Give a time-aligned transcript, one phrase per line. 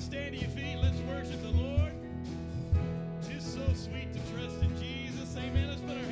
[0.00, 0.76] Stand to your feet.
[0.80, 1.92] Let's worship the Lord.
[3.26, 5.36] Tis so sweet to trust in Jesus.
[5.36, 5.68] Amen.
[5.68, 6.07] Let's put our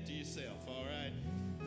[0.00, 1.12] that to yourself, all right?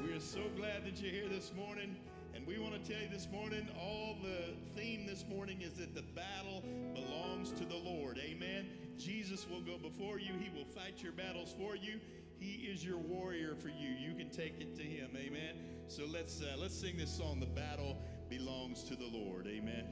[0.04, 1.96] We are so glad that you're here this morning.
[2.36, 5.94] And we want to tell you this morning, all the theme this morning is that
[5.94, 8.18] the battle belongs to the Lord.
[8.18, 8.68] Amen.
[8.98, 12.00] Jesus will go before you, He will fight your battles for you.
[12.40, 13.90] He is your warrior for you.
[14.00, 15.12] You can take it to him.
[15.16, 15.56] Amen.
[15.88, 17.40] So let's uh, let's sing this song.
[17.40, 17.98] The battle
[18.30, 19.48] belongs to the Lord.
[19.48, 19.86] Amen.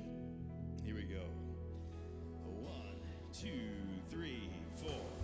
[0.84, 1.24] Here we go.
[2.44, 2.98] One,
[3.32, 3.70] two,
[4.10, 4.50] three,
[4.82, 5.21] four.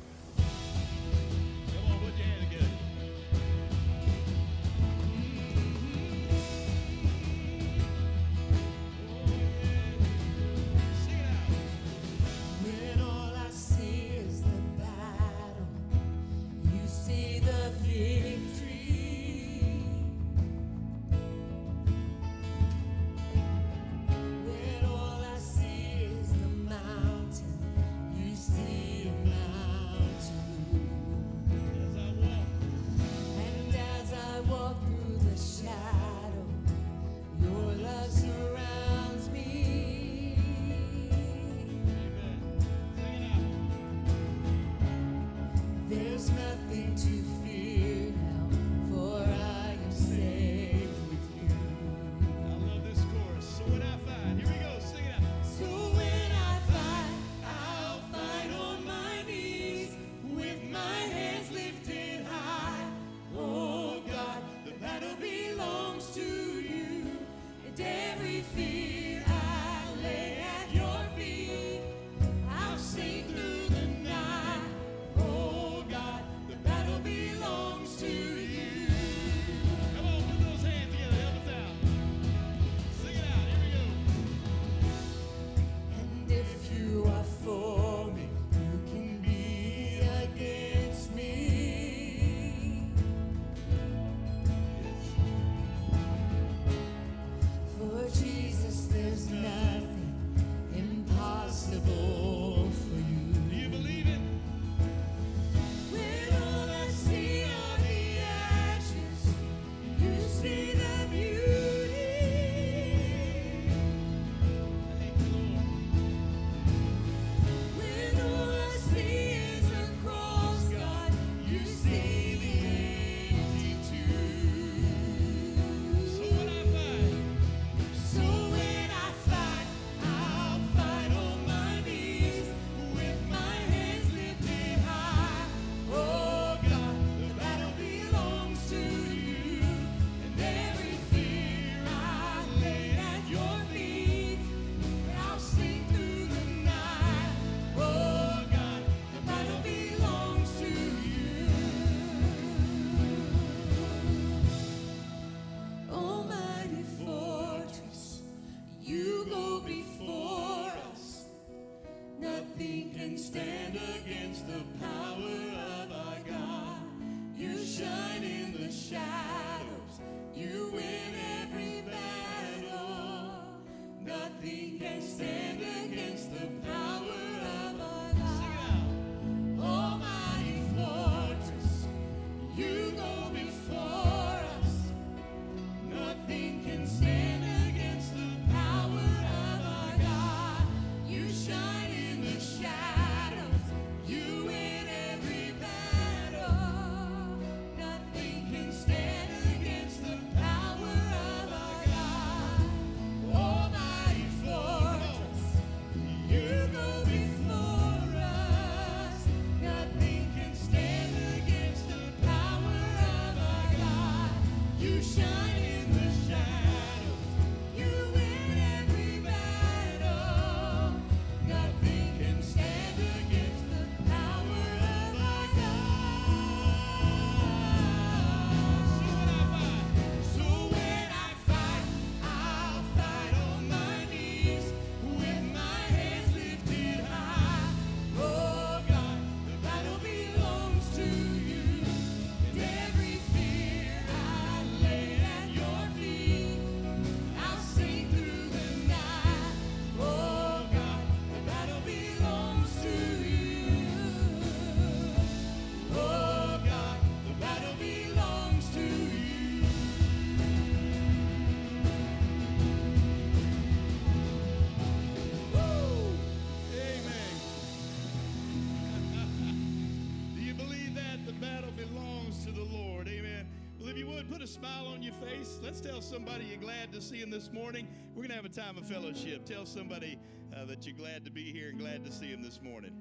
[275.18, 275.60] Face.
[275.64, 277.88] Let's tell somebody you're glad to see him this morning.
[278.10, 279.46] We're going to have a time of fellowship.
[279.46, 280.20] Tell somebody
[280.56, 282.92] uh, that you're glad to be here and glad to see him this morning.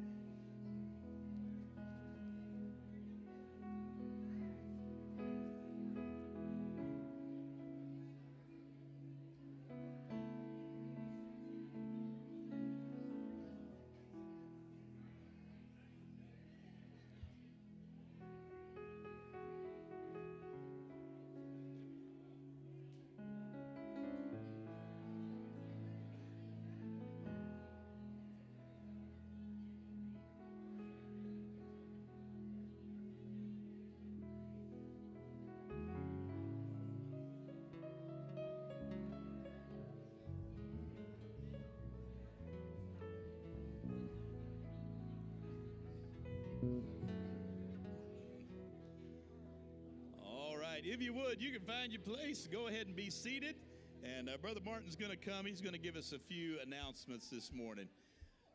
[50.97, 52.49] If you would, you can find your place.
[52.51, 53.57] Go ahead and be seated.
[54.03, 55.45] And uh, Brother Martin's going to come.
[55.45, 57.87] He's going to give us a few announcements this morning.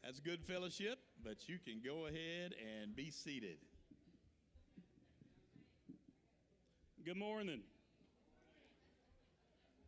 [0.04, 3.58] That's good fellowship, but you can go ahead and be seated.
[7.06, 7.62] Good morning.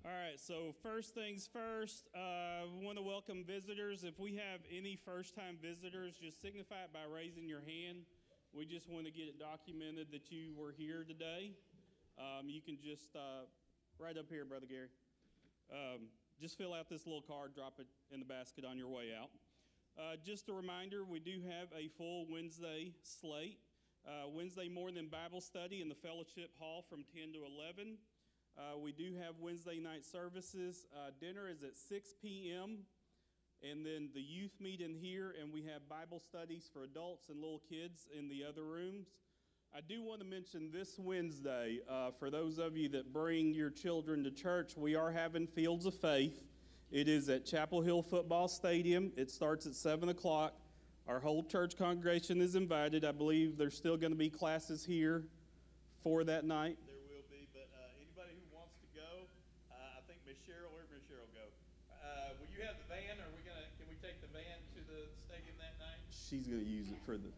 [0.06, 4.04] All right, so first things first, uh, we want to welcome visitors.
[4.04, 8.06] If we have any first time visitors, just signify it by raising your hand.
[8.54, 11.54] We just want to get it documented that you were here today.
[12.18, 13.46] Um, you can just, uh,
[13.98, 14.90] right up here, Brother Gary,
[15.72, 19.10] um, just fill out this little card, drop it in the basket on your way
[19.20, 19.30] out.
[19.98, 23.60] Uh, just a reminder, we do have a full Wednesday slate.
[24.06, 27.98] Uh, Wednesday morning Bible study in the fellowship hall from 10 to 11.
[28.58, 30.86] Uh, we do have Wednesday night services.
[30.94, 32.80] Uh, dinner is at 6 p.m.
[33.64, 37.40] And then the youth meet in here, and we have Bible studies for adults and
[37.40, 39.08] little kids in the other rooms.
[39.76, 43.72] I do want to mention this Wednesday, uh, for those of you that bring your
[43.72, 46.44] children to church, we are having Fields of Faith.
[46.92, 49.12] It is at Chapel Hill Football Stadium.
[49.18, 50.54] It starts at 7 o'clock.
[51.08, 53.04] Our whole church congregation is invited.
[53.04, 55.26] I believe there's still going to be classes here
[56.04, 56.78] for that night.
[56.86, 59.26] There will be, but uh, anybody who wants to go,
[59.74, 61.50] uh, I think Miss Cheryl, where Miss Cheryl go?
[61.98, 63.18] Uh, will you have the van?
[63.18, 63.66] Are we gonna?
[63.82, 65.98] Can we take the van to the stadium that night?
[66.14, 67.34] She's going to use it for the,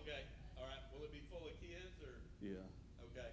[0.00, 0.24] Okay.
[0.56, 0.80] All right.
[0.94, 2.22] Will it be full of kids or?
[2.42, 2.58] Yeah.
[3.14, 3.30] Okay.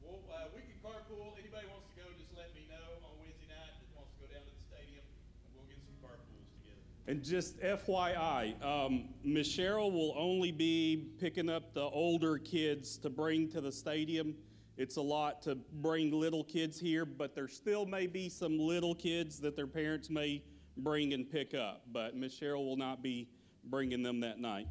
[0.00, 1.36] Well, uh, we can carpool.
[1.36, 4.26] Anybody wants to go, just let me know on Wednesday night that wants to go
[4.32, 5.04] down to the stadium,
[5.44, 6.80] and we'll get some carpools together.
[7.06, 13.10] And just FYI, um, Miss Cheryl will only be picking up the older kids to
[13.10, 14.34] bring to the stadium.
[14.78, 18.94] It's a lot to bring little kids here, but there still may be some little
[18.94, 20.42] kids that their parents may
[20.78, 21.82] bring and pick up.
[21.92, 23.28] But Miss Cheryl will not be
[23.64, 24.66] bringing them that night.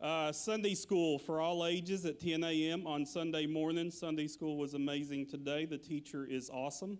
[0.00, 2.86] Uh, Sunday school for all ages at 10 a.m.
[2.86, 3.90] on Sunday morning.
[3.90, 5.64] Sunday school was amazing today.
[5.64, 6.98] The teacher is awesome.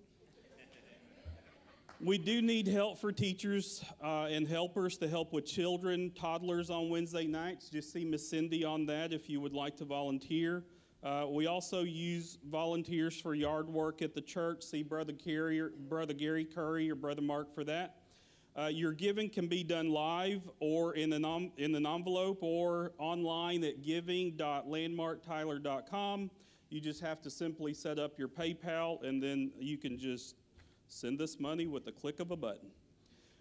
[2.00, 6.88] We do need help for teachers uh, and helpers to help with children, toddlers on
[6.88, 7.68] Wednesday nights.
[7.68, 10.64] Just see Miss Cindy on that if you would like to volunteer.
[11.02, 14.62] Uh, we also use volunteers for yard work at the church.
[14.62, 17.96] See Brother Gary, Brother Gary Curry or Brother Mark for that.
[18.56, 21.24] Uh, your giving can be done live or in an,
[21.56, 26.30] in an envelope or online at giving.landmarktyler.com.
[26.70, 30.36] You just have to simply set up your PayPal and then you can just
[30.86, 32.70] send us money with the click of a button.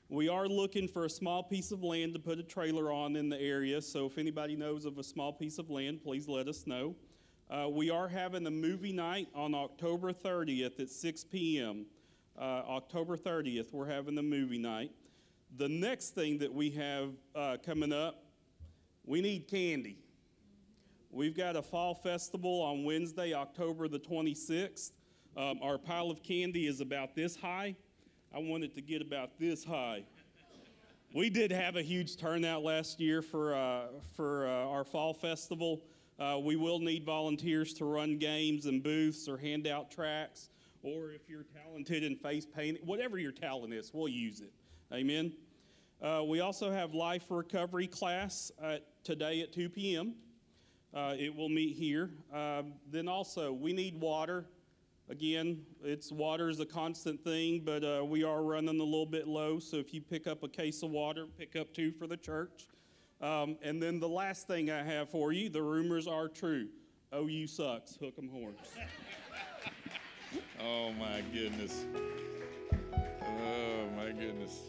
[0.09, 3.29] We are looking for a small piece of land to put a trailer on in
[3.29, 6.65] the area, so if anybody knows of a small piece of land, please let us
[6.67, 6.95] know.
[7.49, 11.85] Uh, we are having a movie night on October 30th at 6 p.m.
[12.37, 14.91] Uh, October 30th, we're having the movie night.
[15.57, 18.23] The next thing that we have uh, coming up,
[19.05, 19.99] we need candy.
[21.11, 24.93] We've got a fall festival on Wednesday, October the 26th.
[25.37, 27.75] Um, our pile of candy is about this high.
[28.33, 30.05] I want it to get about this high.
[31.13, 33.83] We did have a huge turnout last year for, uh,
[34.15, 35.83] for uh, our fall festival.
[36.17, 40.49] Uh, we will need volunteers to run games and booths or hand out tracks,
[40.81, 44.51] or if you're talented in face painting, whatever your talent is, we'll use it.
[44.93, 45.33] Amen.
[46.03, 50.13] Uh, we also have life recovery class uh, today at 2 p.m.
[50.93, 52.11] Uh, it will meet here.
[52.31, 54.45] Um, then also, we need water.
[55.09, 59.27] Again, it's water is a constant thing, but uh, we are running a little bit
[59.27, 59.57] low.
[59.57, 62.67] So if you pick up a case of water, pick up two for the church.
[63.19, 66.67] Um, and then the last thing I have for you: the rumors are true.
[67.15, 67.95] OU sucks.
[67.95, 68.59] Hook 'em horns.
[70.59, 71.85] Oh my goodness.
[73.21, 73.82] Oh
[74.19, 74.59] goodness.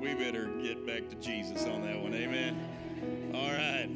[0.00, 2.14] We better get back to Jesus on that one.
[2.14, 3.32] Amen.
[3.34, 3.88] All right.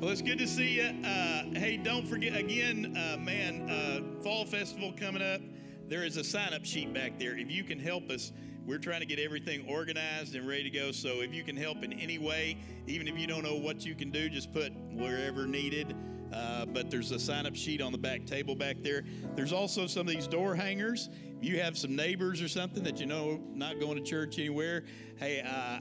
[0.00, 1.06] Well, it's good to see you.
[1.06, 5.40] Uh, hey, don't forget again, uh, man, uh, Fall Festival coming up.
[5.88, 7.36] There is a sign up sheet back there.
[7.36, 8.32] If you can help us,
[8.66, 10.92] we're trying to get everything organized and ready to go.
[10.92, 13.94] So if you can help in any way, even if you don't know what you
[13.94, 15.94] can do, just put wherever needed.
[16.32, 19.04] Uh, but there's a sign up sheet on the back table back there.
[19.36, 21.08] There's also some of these door hangers.
[21.40, 24.84] You have some neighbors or something that you know not going to church anywhere,
[25.16, 25.78] hey, uh,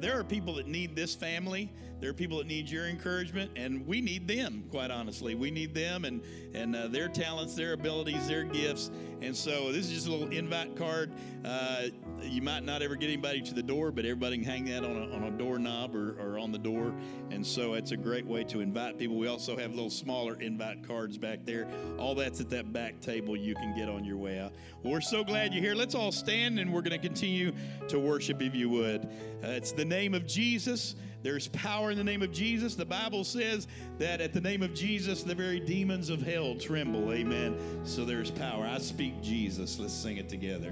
[0.00, 1.72] there are people that need this family.
[2.00, 4.64] There are people that need your encouragement, and we need them.
[4.70, 6.22] Quite honestly, we need them and
[6.54, 8.90] and uh, their talents, their abilities, their gifts.
[9.22, 11.12] And so this is just a little invite card.
[11.44, 11.88] Uh,
[12.22, 14.96] you might not ever get anybody to the door, but everybody can hang that on
[14.96, 16.94] a, on a doorknob or, or on the door.
[17.30, 19.16] And so it's a great way to invite people.
[19.16, 21.68] We also have little smaller invite cards back there.
[21.98, 24.52] All that's at that back table you can get on your way out.
[24.82, 25.74] Well, we're so glad you're here.
[25.74, 27.52] Let's all stand and we're going to continue
[27.88, 29.04] to worship if you would.
[29.44, 30.94] Uh, it's the name of Jesus.
[31.22, 32.74] There's power in the name of Jesus.
[32.74, 33.66] The Bible says
[33.98, 37.12] that at the name of Jesus, the very demons of hell tremble.
[37.12, 37.56] Amen.
[37.84, 38.66] So there's power.
[38.66, 39.78] I speak Jesus.
[39.78, 40.70] Let's sing it together.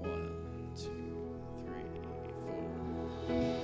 [0.00, 0.30] One,
[0.76, 0.90] two,
[1.66, 1.84] three,
[3.26, 3.63] four.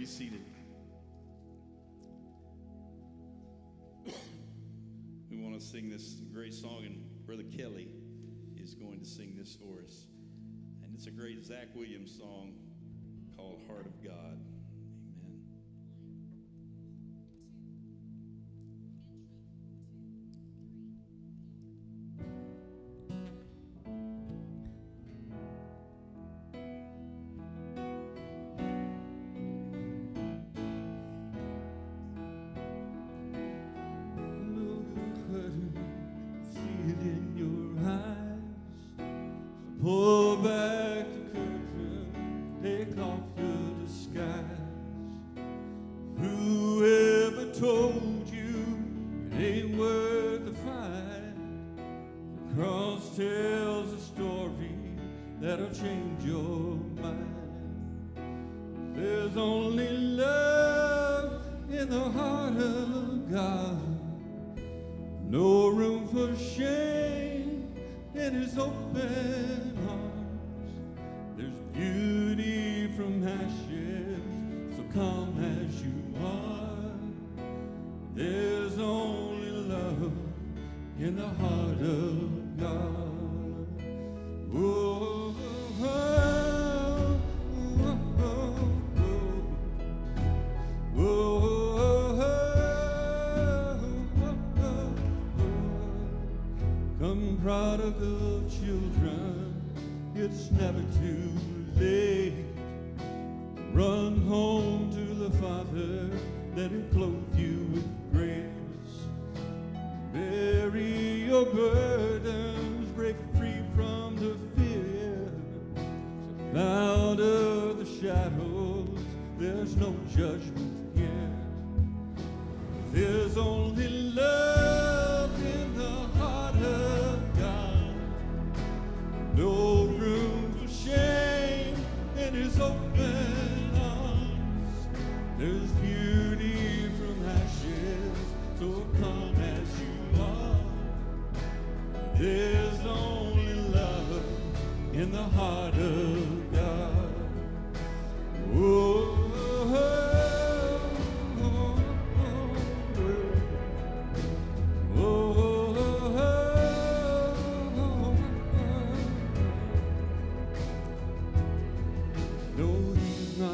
[0.00, 0.40] be seated.
[5.30, 7.86] we want to sing this great song, and Brother Kelly
[8.56, 10.06] is going to sing this for us.
[10.82, 12.54] And it's a great Zach Williams song
[13.36, 14.38] called Heart of God.
[97.80, 98.29] gotta.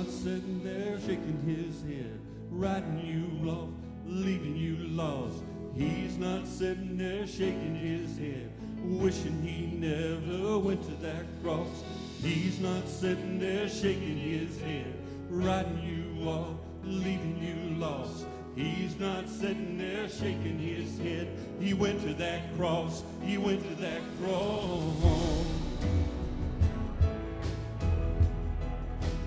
[0.06, 3.70] Not sitting there shaking his head, writing you off,
[4.06, 5.42] leaving you lost.
[5.74, 8.52] He's not sitting there shaking his head,
[8.84, 11.82] wishing he never went to that cross.
[12.22, 14.94] He's not sitting there shaking his head,
[15.28, 18.26] writing you off, leaving you lost.
[18.54, 21.28] He's not sitting there shaking his head.
[21.58, 23.02] He went to that cross.
[23.22, 25.65] He went to that cross.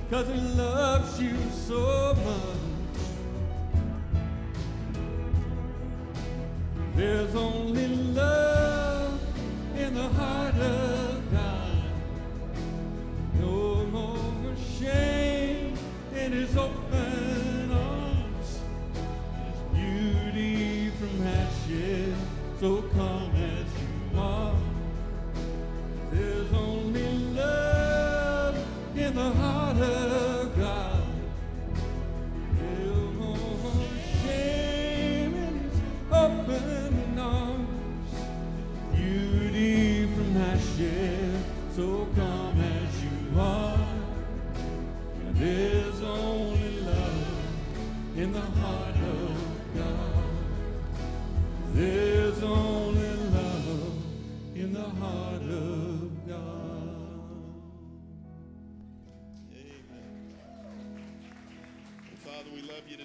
[0.10, 3.04] Cause he loves you so much.
[6.96, 9.22] There's only love
[9.78, 11.84] in the heart of God.
[13.40, 15.78] No more shame
[16.16, 18.60] in his open arms.
[19.32, 22.09] There's beauty from ashes,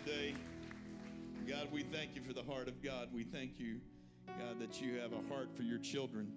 [0.04, 0.34] today.
[1.48, 3.08] God, we thank you for the heart of God.
[3.12, 3.80] We thank you,
[4.26, 6.30] God, that you have a heart for your children.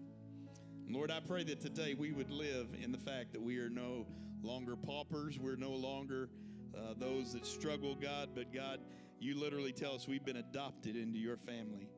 [0.87, 4.05] Lord, I pray that today we would live in the fact that we are no
[4.41, 5.37] longer paupers.
[5.37, 6.29] We're no longer
[6.77, 8.79] uh, those that struggle, God, but God,
[9.19, 11.89] you literally tell us we've been adopted into your family.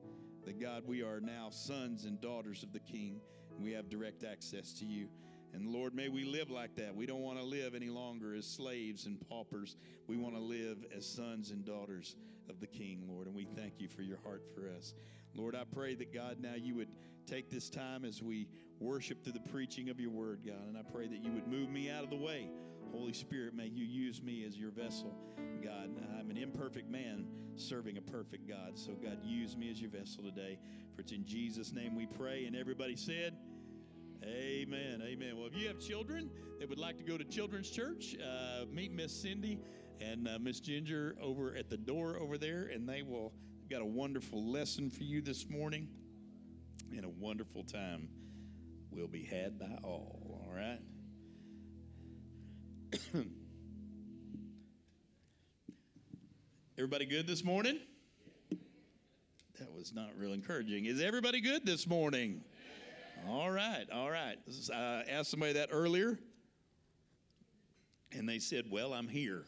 [0.46, 3.22] That God, we are now sons and daughters of the King,
[3.60, 5.08] we have direct access to you.
[5.54, 6.96] And Lord, may we live like that.
[6.96, 9.78] We don't want to live any longer as slaves and paupers.
[10.08, 12.16] We want to live as sons and daughters
[12.50, 13.28] of the King, Lord.
[13.28, 14.94] And we thank you for your heart for us.
[15.36, 16.90] Lord, I pray that God, now you would
[17.26, 18.48] take this time as we
[18.80, 20.68] worship through the preaching of your word, God.
[20.68, 22.50] And I pray that you would move me out of the way.
[22.92, 25.14] Holy Spirit, may you use me as your vessel,
[25.64, 25.92] God.
[26.18, 28.78] I'm an imperfect man serving a perfect God.
[28.78, 30.58] So, God, use me as your vessel today.
[30.96, 32.46] For it's in Jesus' name we pray.
[32.46, 33.36] And everybody said,
[34.24, 35.02] Amen.
[35.02, 35.38] Amen.
[35.38, 36.30] Well, if you have children
[36.60, 39.60] that would like to go to children's church, uh, meet Miss Cindy
[40.02, 43.32] and uh, Miss Ginger over at the door over there, and they will
[43.70, 45.88] got a wonderful lesson for you this morning,
[46.96, 48.10] and a wonderful time
[48.92, 50.44] will be had by all.
[50.46, 50.80] All right.
[56.78, 57.80] Everybody good this morning?
[59.60, 60.86] That was not real encouraging.
[60.86, 62.42] Is everybody good this morning?
[63.28, 64.38] All right, all right.
[64.74, 66.18] I asked somebody that earlier,
[68.12, 69.46] and they said, Well, I'm here.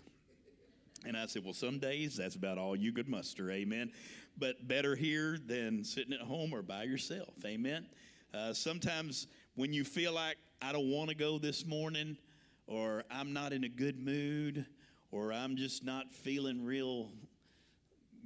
[1.05, 3.91] And I said, Well, some days that's about all you could muster, amen.
[4.37, 7.87] But better here than sitting at home or by yourself, amen.
[8.33, 12.17] Uh, sometimes when you feel like I don't want to go this morning,
[12.67, 14.65] or I'm not in a good mood,
[15.11, 17.09] or I'm just not feeling real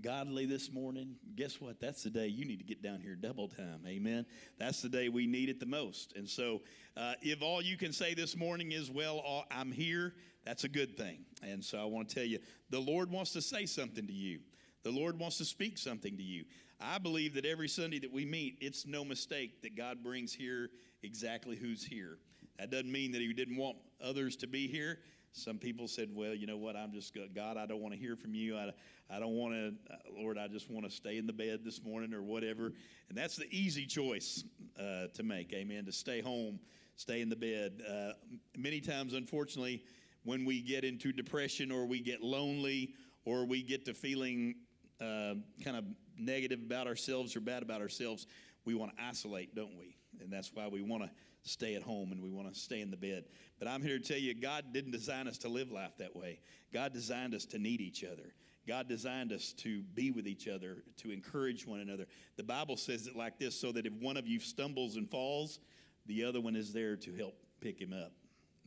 [0.06, 1.80] godly this morning, guess what?
[1.80, 3.82] That's the day you need to get down here double time.
[3.88, 4.24] Amen.
[4.60, 6.14] That's the day we need it the most.
[6.16, 6.62] And so,
[6.96, 10.14] uh, if all you can say this morning is, well, uh, I'm here,
[10.46, 11.26] that's a good thing.
[11.42, 12.38] And so, I want to tell you,
[12.70, 14.42] the Lord wants to say something to you.
[14.84, 16.46] The Lord wants to speak something to you.
[16.80, 20.70] I believe that every Sunday that we meet, it's no mistake that God brings here
[21.02, 22.20] exactly who's here.
[22.60, 25.00] That doesn't mean that He didn't want others to be here.
[25.36, 26.78] Some people said, "Well, you know what?
[26.78, 27.58] I'm just God.
[27.58, 28.56] I don't want to hear from you.
[28.58, 28.72] I,
[29.10, 30.38] I don't want to, uh, Lord.
[30.38, 32.68] I just want to stay in the bed this morning or whatever."
[33.10, 34.46] And that's the easy choice
[34.80, 35.52] uh, to make.
[35.52, 35.84] Amen.
[35.86, 36.58] To stay home,
[36.96, 37.84] stay in the bed.
[37.86, 38.14] Uh,
[38.58, 39.84] many times, unfortunately,
[40.24, 42.94] when we get into depression or we get lonely
[43.26, 44.56] or we get to feeling
[45.02, 45.84] uh, kind of
[46.18, 48.28] negative about ourselves or bad about ourselves,
[48.64, 49.98] we want to isolate, don't we?
[50.22, 51.10] And that's why we want to
[51.46, 53.26] stay at home and we want to stay in the bed.
[53.60, 56.40] But I'm here to tell you, God didn't design us to live life that way.
[56.74, 58.34] God designed us to need each other.
[58.68, 62.06] God designed us to be with each other, to encourage one another.
[62.36, 65.60] The Bible says it like this so that if one of you stumbles and falls,
[66.08, 68.12] the other one is there to help pick him up.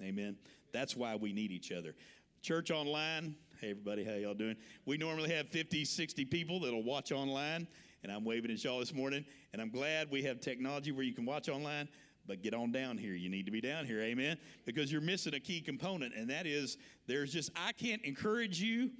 [0.00, 0.36] Amen.
[0.72, 1.96] That's why we need each other.
[2.42, 4.54] Church online, hey everybody, how y'all doing?
[4.86, 7.66] We normally have 50, 60 people that'll watch online,
[8.04, 9.24] and I'm waving at y'all this morning.
[9.52, 11.88] And I'm glad we have technology where you can watch online.
[12.28, 13.14] But get on down here.
[13.14, 14.36] You need to be down here, amen?
[14.66, 18.90] Because you're missing a key component, and that is there's just, I can't encourage you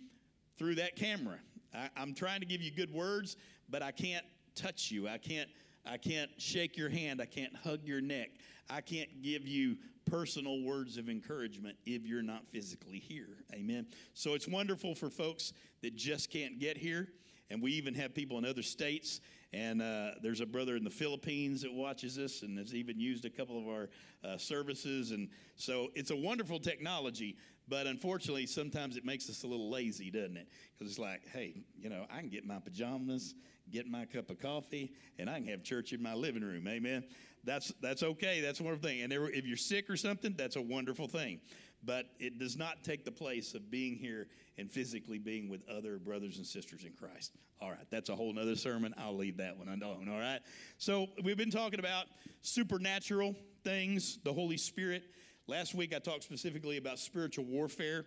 [0.59, 1.39] through that camera.
[1.75, 3.37] I, I'm trying to give you good words,
[3.69, 4.25] but I can't
[4.57, 5.07] touch you.
[5.07, 5.49] I can't
[5.91, 7.21] I can't shake your hand.
[7.23, 8.31] I can't hug your neck.
[8.69, 13.39] I can't give you personal words of encouragement if you're not physically here.
[13.55, 13.87] Amen.
[14.15, 17.09] So it's wonderful for folks that just can't get here.
[17.51, 19.21] And we even have people in other states.
[19.53, 23.25] And uh, there's a brother in the Philippines that watches us and has even used
[23.25, 23.89] a couple of our
[24.23, 25.11] uh, services.
[25.11, 27.37] And so it's a wonderful technology.
[27.67, 30.49] But unfortunately, sometimes it makes us a little lazy, doesn't it?
[30.73, 33.35] Because it's like, hey, you know, I can get my pajamas,
[33.71, 36.67] get my cup of coffee, and I can have church in my living room.
[36.67, 37.05] Amen.
[37.45, 38.41] That's that's okay.
[38.41, 39.03] That's a wonderful thing.
[39.03, 41.41] And if you're sick or something, that's a wonderful thing.
[41.85, 44.27] But it does not take the place of being here
[44.59, 47.33] and physically being with other brothers and sisters in Christ.
[47.61, 48.95] All right, that's a whole nother sermon.
[48.99, 50.09] I'll leave that one alone.
[50.09, 50.41] All right.
[50.79, 52.07] So we've been talking about
[52.43, 55.05] supernatural things, the Holy Spirit.
[55.47, 58.05] Last week I talked specifically about spiritual warfare.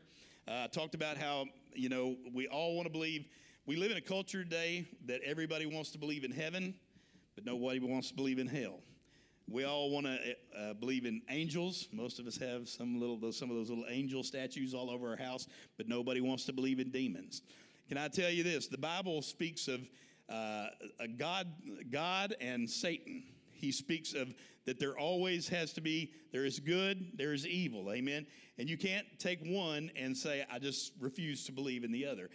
[0.48, 3.26] Uh, I talked about how you know we all want to believe.
[3.66, 6.74] We live in a culture today that everybody wants to believe in heaven,
[7.36, 8.80] but nobody wants to believe in hell.
[9.52, 11.88] We all want to uh, believe in angels.
[11.92, 15.10] Most of us have some little, those, some of those little angel statues all over
[15.10, 17.42] our house, but nobody wants to believe in demons.
[17.90, 18.68] Can I tell you this?
[18.68, 19.82] The Bible speaks of
[20.30, 20.68] uh,
[21.00, 21.48] a God,
[21.92, 23.24] God and Satan.
[23.52, 24.34] He speaks of
[24.66, 27.92] that there always has to be there is good, there is evil.
[27.92, 28.26] Amen.
[28.58, 32.30] And you can't take one and say I just refuse to believe in the other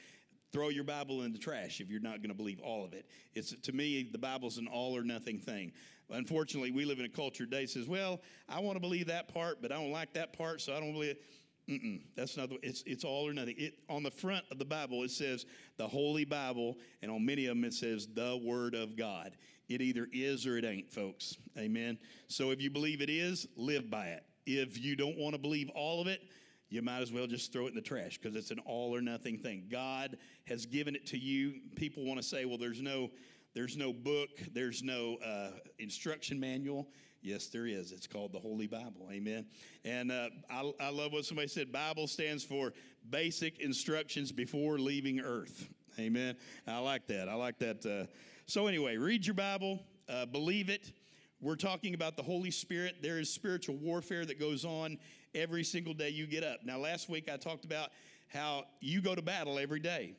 [0.52, 3.04] throw your Bible in the trash if you're not going to believe all of it.
[3.34, 5.72] It's to me, the Bible's an all or nothing thing.
[6.10, 9.32] Unfortunately, we live in a culture today that says, "Well, I want to believe that
[9.32, 11.22] part, but I don't like that part, so I don't believe it."
[11.68, 12.48] Mm-mm, that's not.
[12.48, 13.56] The, it's it's all or nothing.
[13.58, 15.46] It on the front of the Bible it says
[15.78, 19.32] the Holy Bible, and on many of them it says the Word of God.
[19.68, 21.36] It either is or it ain't, folks.
[21.58, 21.98] Amen.
[22.28, 24.22] So if you believe it is, live by it.
[24.46, 26.20] If you don't want to believe all of it,
[26.68, 29.00] you might as well just throw it in the trash because it's an all or
[29.00, 29.64] nothing thing.
[29.68, 30.16] God
[30.46, 31.54] has given it to you.
[31.74, 33.10] People want to say, well, there's no,
[33.56, 36.86] there's no book, there's no uh, instruction manual.
[37.22, 37.90] Yes, there is.
[37.90, 39.08] It's called the Holy Bible.
[39.10, 39.46] Amen.
[39.82, 41.72] And uh, I, I love what somebody said.
[41.72, 42.74] Bible stands for
[43.08, 45.70] basic instructions before leaving earth.
[45.98, 46.36] Amen.
[46.66, 47.30] I like that.
[47.30, 47.86] I like that.
[47.86, 48.12] Uh,
[48.44, 50.92] so anyway, read your Bible, uh, believe it.
[51.40, 52.96] We're talking about the Holy Spirit.
[53.00, 54.98] There is spiritual warfare that goes on
[55.34, 56.60] every single day you get up.
[56.62, 57.88] Now, last week I talked about
[58.28, 60.12] how you go to battle every day.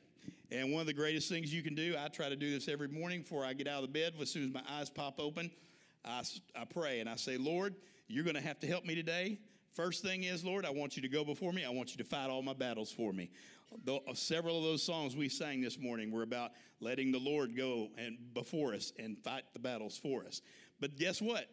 [0.51, 2.87] And one of the greatest things you can do, I try to do this every
[2.87, 4.13] morning before I get out of the bed.
[4.21, 5.51] As soon as my eyes pop open,
[6.05, 6.23] I,
[6.55, 7.75] I pray and I say, Lord,
[8.07, 9.39] you're going to have to help me today.
[9.73, 11.65] First thing is, Lord, I want you to go before me.
[11.65, 13.29] I want you to fight all my battles for me.
[13.87, 17.89] Uh, several of those songs we sang this morning were about letting the Lord go
[17.97, 20.41] and before us and fight the battles for us.
[20.79, 21.45] But guess what?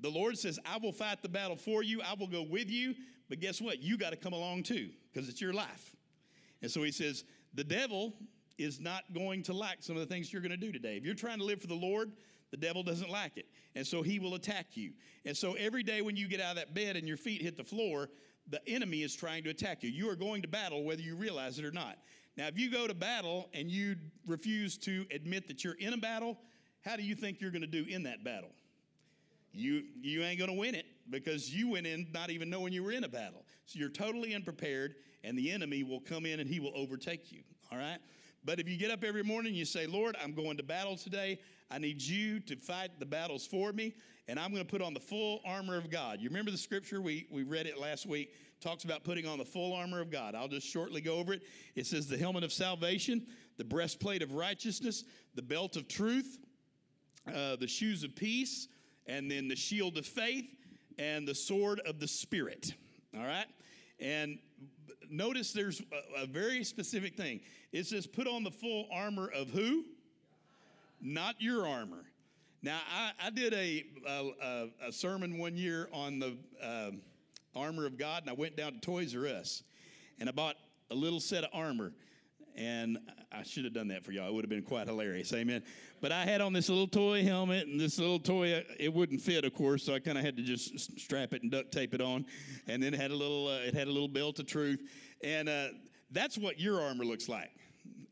[0.00, 2.02] The Lord says, I will fight the battle for you.
[2.02, 2.94] I will go with you.
[3.28, 3.80] But guess what?
[3.80, 5.94] You got to come along too because it's your life.
[6.60, 7.24] And so he says,
[7.54, 8.14] the devil
[8.58, 10.96] is not going to like some of the things you're going to do today.
[10.96, 12.12] If you're trying to live for the Lord,
[12.50, 13.46] the devil doesn't like it.
[13.74, 14.92] And so he will attack you.
[15.24, 17.56] And so every day when you get out of that bed and your feet hit
[17.56, 18.08] the floor,
[18.48, 19.90] the enemy is trying to attack you.
[19.90, 21.98] You are going to battle whether you realize it or not.
[22.36, 25.96] Now, if you go to battle and you refuse to admit that you're in a
[25.96, 26.38] battle,
[26.84, 28.50] how do you think you're going to do in that battle?
[29.54, 32.82] you you ain't going to win it because you went in not even knowing you
[32.82, 33.44] were in a battle.
[33.66, 37.40] So you're totally unprepared, and the enemy will come in and he will overtake you.
[37.72, 37.98] All right.
[38.44, 40.96] But if you get up every morning and you say, Lord, I'm going to battle
[40.96, 41.40] today.
[41.70, 43.94] I need you to fight the battles for me,
[44.28, 46.20] and I'm going to put on the full armor of God.
[46.20, 47.00] You remember the scripture?
[47.00, 48.34] We, we read it last week.
[48.60, 50.34] Talks about putting on the full armor of God.
[50.34, 51.42] I'll just shortly go over it.
[51.74, 56.38] It says the helmet of salvation, the breastplate of righteousness, the belt of truth,
[57.34, 58.68] uh, the shoes of peace,
[59.06, 60.54] and then the shield of faith,
[60.98, 62.74] and the sword of the Spirit.
[63.16, 63.46] All right?
[64.00, 64.38] And
[65.10, 65.80] notice there's
[66.16, 67.40] a, a very specific thing.
[67.72, 69.84] It says, put on the full armor of who?
[71.00, 72.04] Not your armor.
[72.62, 77.02] Now, I, I did a, a, a- sermon one year on the um
[77.54, 79.62] armor of God, and I went down to Toys R Us,
[80.18, 80.56] and I bought
[80.90, 81.92] a little set of armor.
[82.56, 82.98] And
[83.38, 84.28] I should have done that for y'all.
[84.28, 85.32] It would have been quite hilarious.
[85.32, 85.62] Amen.
[86.00, 88.64] But I had on this little toy helmet and this little toy.
[88.78, 91.50] It wouldn't fit, of course, so I kind of had to just strap it and
[91.50, 92.26] duct tape it on.
[92.66, 93.48] And then it had a little.
[93.48, 94.80] Uh, it had a little belt of truth.
[95.22, 95.68] And uh,
[96.10, 97.50] that's what your armor looks like.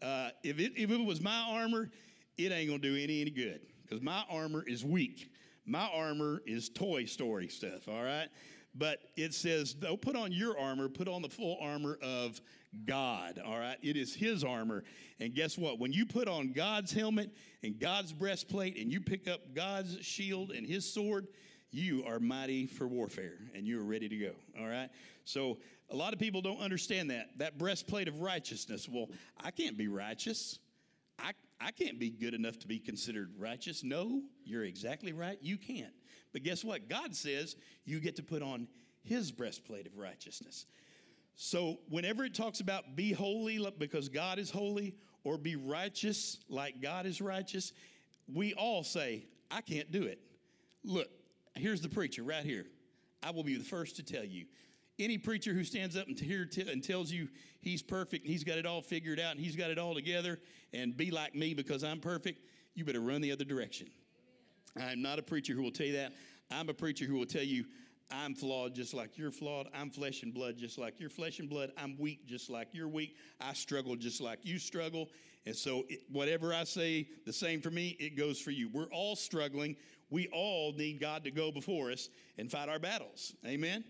[0.03, 1.91] Uh, if it if it was my armor,
[2.39, 5.31] it ain't gonna do any any good because my armor is weak.
[5.65, 7.89] My armor is Toy Story stuff.
[7.89, 8.29] All right.
[8.75, 12.41] But it says, don't put on your armor, put on the full armor of
[12.87, 13.77] God, all right?
[13.83, 14.85] It is His armor.
[15.21, 15.79] And guess what?
[15.79, 17.31] When you put on God's helmet
[17.63, 21.29] and God's breastplate and you pick up God's shield and His sword,
[21.71, 24.91] you are mighty for warfare and you are ready to go, all right?
[25.25, 25.59] So
[25.91, 27.31] a lot of people don't understand that.
[27.39, 28.89] That breastplate of righteousness.
[28.89, 29.09] Well,
[29.43, 30.59] I can't be righteous.
[31.19, 33.85] I, I can't be good enough to be considered righteous.
[33.85, 35.39] No, you're exactly right.
[35.41, 35.93] You can't.
[36.33, 36.89] But guess what?
[36.89, 38.67] God says you get to put on
[39.03, 40.67] His breastplate of righteousness.
[41.35, 46.81] So, whenever it talks about be holy because God is holy or be righteous like
[46.81, 47.73] God is righteous,
[48.33, 50.21] we all say, I can't do it.
[50.85, 51.09] Look,
[51.55, 52.67] here's the preacher right here.
[53.23, 54.47] I will be the first to tell you.
[54.99, 57.29] Any preacher who stands up and, here t- and tells you
[57.61, 60.39] he's perfect and he's got it all figured out and he's got it all together
[60.73, 62.41] and be like me because I'm perfect,
[62.75, 63.89] you better run the other direction.
[64.81, 66.13] I'm not a preacher who will tell you that.
[66.51, 67.65] I'm a preacher who will tell you
[68.11, 69.69] I'm flawed just like you're flawed.
[69.75, 71.73] I'm flesh and blood just like you're flesh and blood.
[71.77, 73.17] I'm weak just like you're weak.
[73.41, 75.09] I struggle just like you struggle.
[75.47, 78.69] And so, it, whatever I say, the same for me, it goes for you.
[78.73, 79.77] We're all struggling.
[80.11, 83.35] We all need God to go before us and fight our battles.
[83.47, 83.83] Amen?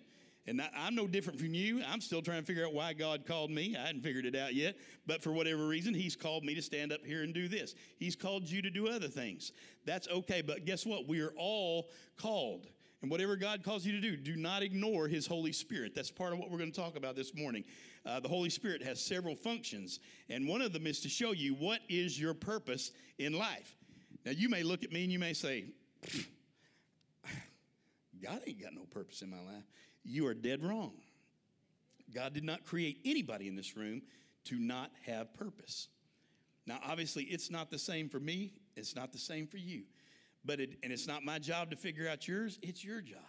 [0.46, 1.82] And I, I'm no different from you.
[1.86, 3.76] I'm still trying to figure out why God called me.
[3.76, 4.76] I hadn't figured it out yet.
[5.06, 7.74] But for whatever reason, He's called me to stand up here and do this.
[7.98, 9.52] He's called you to do other things.
[9.84, 10.42] That's okay.
[10.42, 11.06] But guess what?
[11.06, 12.66] We are all called.
[13.02, 15.92] And whatever God calls you to do, do not ignore His Holy Spirit.
[15.94, 17.64] That's part of what we're going to talk about this morning.
[18.06, 21.54] Uh, the Holy Spirit has several functions, and one of them is to show you
[21.54, 23.76] what is your purpose in life.
[24.24, 25.64] Now, you may look at me and you may say,
[28.22, 29.64] God ain't got no purpose in my life.
[30.04, 30.92] You are dead wrong.
[32.14, 34.02] God did not create anybody in this room
[34.44, 35.88] to not have purpose.
[36.66, 39.82] Now, obviously, it's not the same for me, it's not the same for you.
[40.44, 43.20] But it, and it's not my job to figure out yours, it's your job.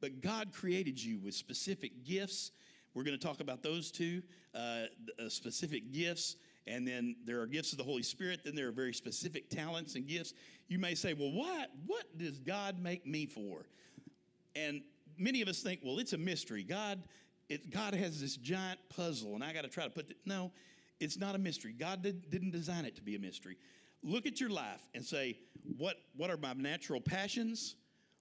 [0.00, 2.50] But God created you with specific gifts.
[2.94, 4.22] We're going to talk about those two
[4.54, 4.84] uh,
[5.18, 6.36] uh, specific gifts.
[6.66, 8.40] And then there are gifts of the Holy Spirit.
[8.44, 10.34] Then there are very specific talents and gifts.
[10.68, 13.66] You may say, well, what, what does God make me for?
[14.54, 14.82] And
[15.18, 16.62] many of us think, well, it's a mystery.
[16.62, 17.02] God,
[17.48, 20.16] it, God has this giant puzzle, and I got to try to put it.
[20.24, 20.52] No,
[21.00, 21.72] it's not a mystery.
[21.72, 23.56] God did, didn't design it to be a mystery.
[24.02, 25.38] Look at your life and say,
[25.76, 27.76] what, what are my natural passions?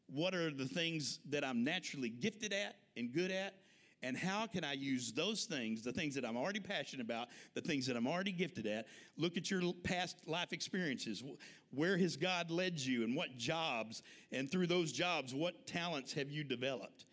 [0.07, 3.55] What are the things that I'm naturally gifted at and good at?
[4.03, 7.61] And how can I use those things, the things that I'm already passionate about, the
[7.61, 8.87] things that I'm already gifted at?
[9.15, 11.23] Look at your past life experiences.
[11.69, 14.01] Where has God led you and what jobs?
[14.31, 17.05] And through those jobs, what talents have you developed?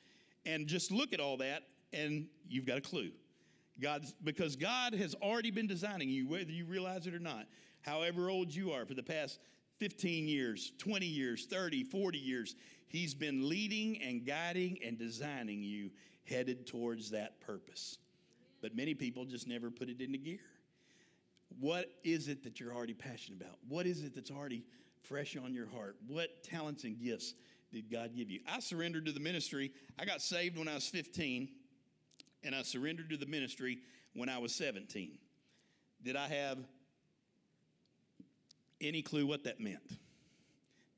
[0.47, 3.11] And just look at all that, and you've got a clue.
[3.81, 7.47] God's because God has already been designing you, whether you realize it or not.
[7.83, 9.39] However old you are, for the past
[9.79, 12.57] 15 years, 20 years, 30, 40 years,
[12.89, 15.91] He's been leading and guiding and designing you
[16.25, 17.99] headed towards that purpose.
[18.63, 20.41] But many people just never put it into gear.
[21.61, 23.59] What is it that you're already passionate about?
[23.69, 24.65] What is it that's already
[25.03, 25.97] fresh on your heart?
[26.07, 27.35] What talents and gifts
[27.73, 28.41] did God give you?
[28.51, 29.71] I surrendered to the ministry.
[29.99, 31.49] I got saved when I was 15,
[32.43, 33.79] and I surrendered to the ministry
[34.15, 35.19] when I was 17.
[36.03, 36.59] Did I have
[38.81, 39.99] any clue what that meant?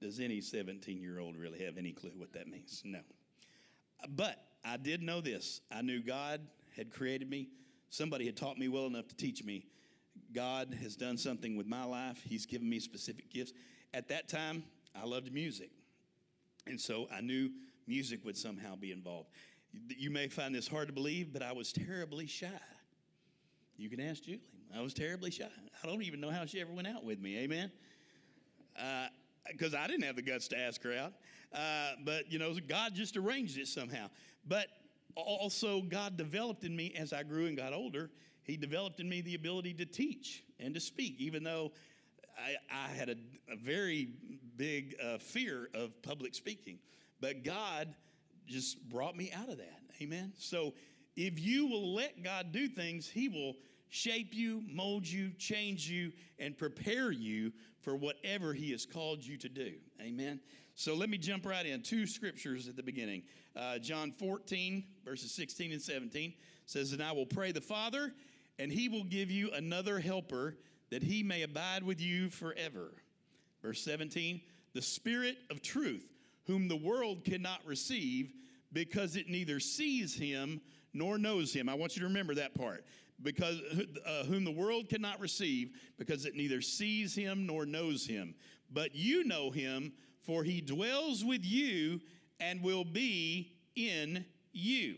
[0.01, 2.83] Does any 17 year old really have any clue what that means?
[2.85, 3.01] No.
[4.09, 6.41] But I did know this I knew God
[6.77, 7.49] had created me.
[7.91, 9.67] Somebody had taught me well enough to teach me.
[10.33, 13.53] God has done something with my life, He's given me specific gifts.
[13.93, 14.63] At that time,
[14.95, 15.71] I loved music.
[16.67, 17.51] And so I knew
[17.87, 19.31] music would somehow be involved.
[19.89, 22.49] You may find this hard to believe, but I was terribly shy.
[23.77, 24.41] You can ask Julie.
[24.77, 25.45] I was terribly shy.
[25.83, 27.39] I don't even know how she ever went out with me.
[27.39, 27.71] Amen.
[29.51, 31.13] Because I didn't have the guts to ask her out.
[31.53, 34.09] Uh, but, you know, God just arranged it somehow.
[34.47, 34.69] But
[35.17, 38.11] also, God developed in me as I grew and got older,
[38.43, 41.73] He developed in me the ability to teach and to speak, even though
[42.39, 43.17] I, I had a,
[43.53, 44.11] a very
[44.57, 46.79] big uh, fear of public speaking.
[47.21, 47.95] But God
[48.47, 49.81] just brought me out of that.
[50.01, 50.33] Amen.
[50.39, 50.75] So
[51.17, 53.55] if you will let God do things, He will
[53.91, 59.37] shape you, mold you, change you, and prepare you for whatever He has called you
[59.37, 59.73] to do.
[60.01, 60.41] Amen.
[60.75, 61.83] So let me jump right in.
[61.83, 63.23] Two scriptures at the beginning.
[63.55, 66.33] Uh, John 14, verses 16 and 17
[66.67, 68.13] says, And I will pray the Father,
[68.59, 70.57] and He will give you another helper
[70.91, 72.93] that He may abide with you forever.
[73.63, 74.41] Verse 17,
[74.73, 76.07] the Spirit of truth,
[76.47, 78.33] whom the world cannot receive
[78.73, 80.61] because it neither sees him
[80.93, 81.69] nor knows him.
[81.69, 82.85] I want you to remember that part.
[83.23, 83.61] Because
[84.07, 88.35] uh, whom the world cannot receive because it neither sees him nor knows him.
[88.73, 89.93] But you know him,
[90.23, 92.01] for he dwells with you
[92.39, 94.97] and will be in you.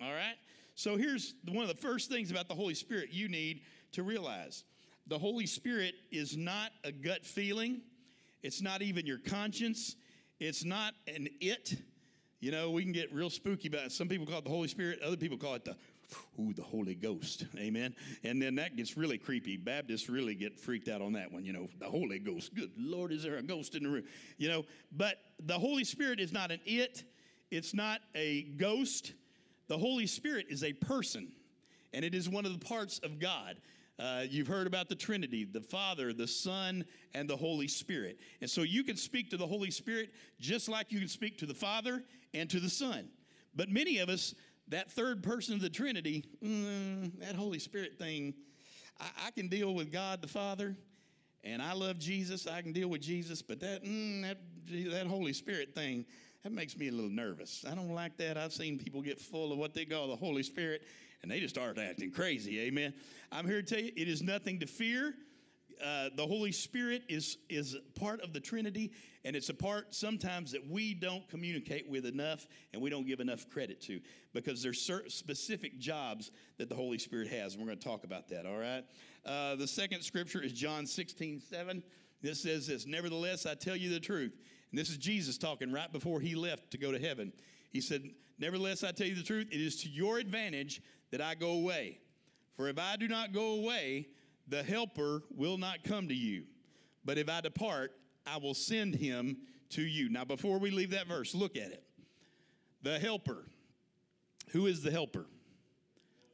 [0.00, 0.36] All right?
[0.74, 4.64] So here's one of the first things about the Holy Spirit you need to realize
[5.08, 7.80] the Holy Spirit is not a gut feeling,
[8.42, 9.96] it's not even your conscience,
[10.38, 11.76] it's not an it.
[12.40, 13.92] You know, we can get real spooky about it.
[13.92, 15.76] Some people call it the Holy Spirit, other people call it the
[16.40, 17.46] ooh, the Holy Ghost.
[17.56, 17.94] Amen.
[18.22, 19.56] And then that gets really creepy.
[19.56, 22.54] Baptists really get freaked out on that one, you know, the Holy Ghost.
[22.54, 24.04] Good Lord, is there a ghost in the room?
[24.36, 27.02] You know, but the Holy Spirit is not an it,
[27.50, 29.14] it's not a ghost.
[29.68, 31.28] The Holy Spirit is a person,
[31.92, 33.56] and it is one of the parts of God.
[33.98, 36.84] Uh, you've heard about the Trinity, the Father, the Son,
[37.14, 38.18] and the Holy Spirit.
[38.40, 41.46] And so you can speak to the Holy Spirit just like you can speak to
[41.46, 43.08] the Father and to the Son.
[43.56, 44.34] But many of us,
[44.68, 48.34] that third person of the Trinity, mm, that Holy Spirit thing,
[49.00, 50.76] I, I can deal with God the Father,
[51.42, 52.46] and I love Jesus.
[52.46, 54.38] I can deal with Jesus, but that mm, that
[54.92, 56.04] that Holy Spirit thing
[56.44, 57.64] that makes me a little nervous.
[57.68, 58.36] I don't like that.
[58.36, 60.82] I've seen people get full of what they call the Holy Spirit,
[61.22, 62.60] and they just start acting crazy.
[62.60, 62.94] Amen.
[63.32, 65.14] I'm here to tell you, it is nothing to fear.
[65.84, 68.90] Uh, the Holy Spirit is is part of the Trinity,
[69.24, 73.20] and it's a part sometimes that we don't communicate with enough, and we don't give
[73.20, 74.00] enough credit to,
[74.32, 78.02] because there's certain specific jobs that the Holy Spirit has, and we're going to talk
[78.02, 78.44] about that.
[78.44, 78.84] All right.
[79.24, 81.82] Uh, the second scripture is John 16, 7.
[82.22, 84.32] This says this, Nevertheless, I tell you the truth.
[84.70, 87.32] And this is Jesus talking right before he left to go to heaven.
[87.70, 91.34] He said, Nevertheless, I tell you the truth, it is to your advantage that I
[91.34, 92.00] go away.
[92.56, 94.08] For if I do not go away,
[94.48, 96.44] the Helper will not come to you.
[97.04, 97.92] But if I depart,
[98.26, 99.38] I will send him
[99.70, 100.08] to you.
[100.08, 101.84] Now, before we leave that verse, look at it.
[102.82, 103.44] The Helper.
[104.50, 105.26] Who is the Helper?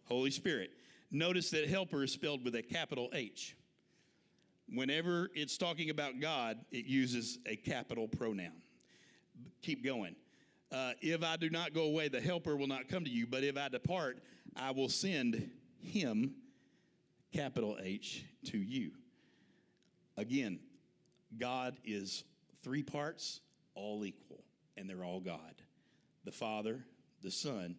[0.05, 0.71] Holy Spirit.
[1.11, 3.57] Notice that Helper is spelled with a capital H.
[4.69, 8.63] Whenever it's talking about God, it uses a capital pronoun.
[9.63, 10.17] Keep going.
[10.73, 13.27] Uh, if I do not go away, the Helper will not come to you.
[13.27, 14.19] But if I depart,
[14.57, 15.51] I will send
[15.81, 16.35] him
[17.33, 18.93] capital H, to you.
[20.17, 20.61] Again,
[21.39, 22.25] God is
[22.63, 23.41] three parts,
[23.75, 24.45] all equal,
[24.77, 25.55] and they're all God
[26.25, 26.83] the Father,
[27.23, 27.77] the Son,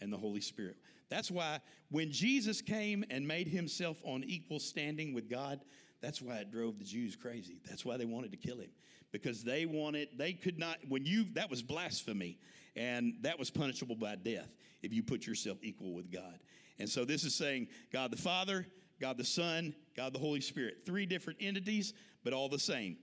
[0.00, 0.76] and the Holy Spirit.
[1.08, 1.60] That's why
[1.90, 5.60] when Jesus came and made himself on equal standing with God,
[6.02, 7.60] that's why it drove the Jews crazy.
[7.66, 8.70] That's why they wanted to kill him.
[9.10, 12.38] Because they wanted, they could not, when you, that was blasphemy,
[12.76, 16.38] and that was punishable by death if you put yourself equal with God.
[16.78, 18.66] And so this is saying God the Father,
[19.00, 20.82] God the Son, God the Holy Spirit.
[20.84, 21.94] Three different entities,
[22.24, 22.96] but all the same.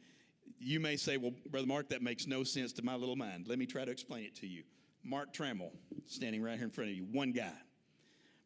[0.59, 3.47] You may say, well, Brother Mark, that makes no sense to my little mind.
[3.47, 4.63] Let me try to explain it to you.
[5.03, 5.71] Mark Trammell,
[6.05, 7.53] standing right here in front of you, one guy.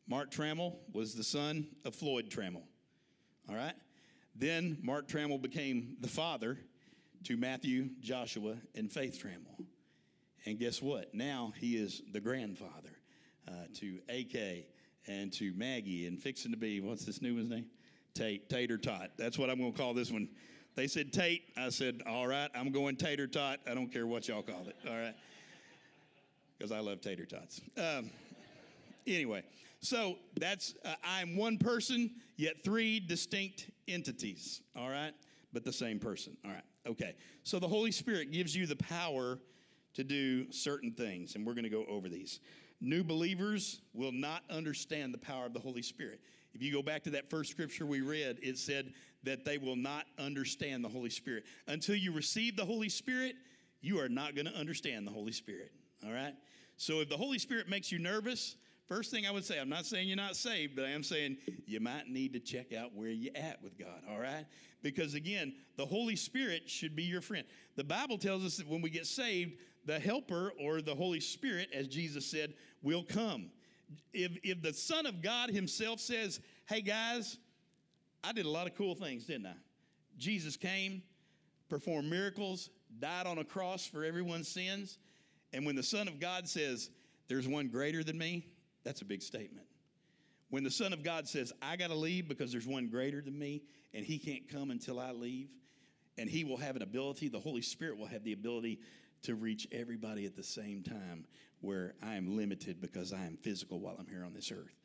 [0.07, 2.63] Mark Trammell was the son of Floyd Trammell.
[3.47, 3.75] All right?
[4.35, 6.57] Then Mark Trammell became the father
[7.25, 9.65] to Matthew, Joshua, and Faith Trammell.
[10.45, 11.13] And guess what?
[11.13, 12.97] Now he is the grandfather
[13.47, 14.65] uh, to AK
[15.07, 17.65] and to Maggie and fixing to be, what's this new one's name?
[18.13, 19.11] Tate, Tater Tot.
[19.17, 20.29] That's what I'm going to call this one.
[20.75, 21.43] They said Tate.
[21.57, 23.59] I said, all right, I'm going Tater Tot.
[23.69, 24.75] I don't care what y'all call it.
[24.87, 25.15] All right?
[26.57, 27.61] Because I love tater tots.
[27.77, 28.11] Um,
[29.07, 29.43] anyway,
[29.79, 34.61] so that's, uh, I'm one person, yet three distinct entities.
[34.75, 35.13] All right?
[35.53, 36.35] But the same person.
[36.43, 36.63] All right.
[36.85, 37.15] Okay.
[37.43, 39.39] So the Holy Spirit gives you the power
[39.99, 42.39] to do certain things, and we're going to go over these.
[42.79, 46.21] New believers will not understand the power of the Holy Spirit.
[46.53, 48.93] If you go back to that first scripture we read, it said
[49.23, 51.43] that they will not understand the Holy Spirit.
[51.67, 53.35] Until you receive the Holy Spirit,
[53.81, 55.73] you are not going to understand the Holy Spirit.
[56.05, 56.33] All right?
[56.77, 58.55] So if the Holy Spirit makes you nervous,
[58.87, 61.35] first thing I would say, I'm not saying you're not saved, but I am saying
[61.65, 64.45] you might need to check out where you're at with God, all right?
[64.81, 67.45] Because again, the Holy Spirit should be your friend.
[67.75, 69.57] The Bible tells us that when we get saved,
[69.89, 73.49] the helper or the Holy Spirit, as Jesus said, will come.
[74.13, 77.37] If, if the Son of God Himself says, Hey guys,
[78.23, 79.55] I did a lot of cool things, didn't I?
[80.19, 81.01] Jesus came,
[81.69, 82.69] performed miracles,
[82.99, 84.99] died on a cross for everyone's sins.
[85.53, 86.91] And when the Son of God says,
[87.27, 88.45] There's one greater than me,
[88.83, 89.65] that's a big statement.
[90.51, 93.39] When the Son of God says, I got to leave because there's one greater than
[93.39, 93.63] me,
[93.95, 95.49] and he can't come until I leave,
[96.15, 98.81] and he will have an ability, the Holy Spirit will have the ability
[99.23, 101.25] to reach everybody at the same time
[101.61, 104.75] where I am limited because I am physical while I'm here on this earth.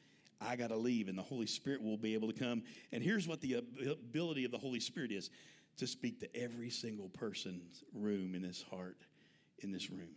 [0.41, 2.62] I got to leave, and the Holy Spirit will be able to come.
[2.93, 5.30] And here's what the ability of the Holy Spirit is
[5.76, 8.99] to speak to every single person's room in this heart,
[9.61, 10.11] in this room,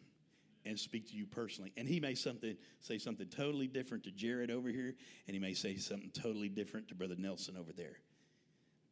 [0.65, 1.71] and speak to you personally.
[1.77, 4.95] And he may something say something totally different to Jared over here,
[5.27, 7.99] and he may say something totally different to Brother Nelson over there.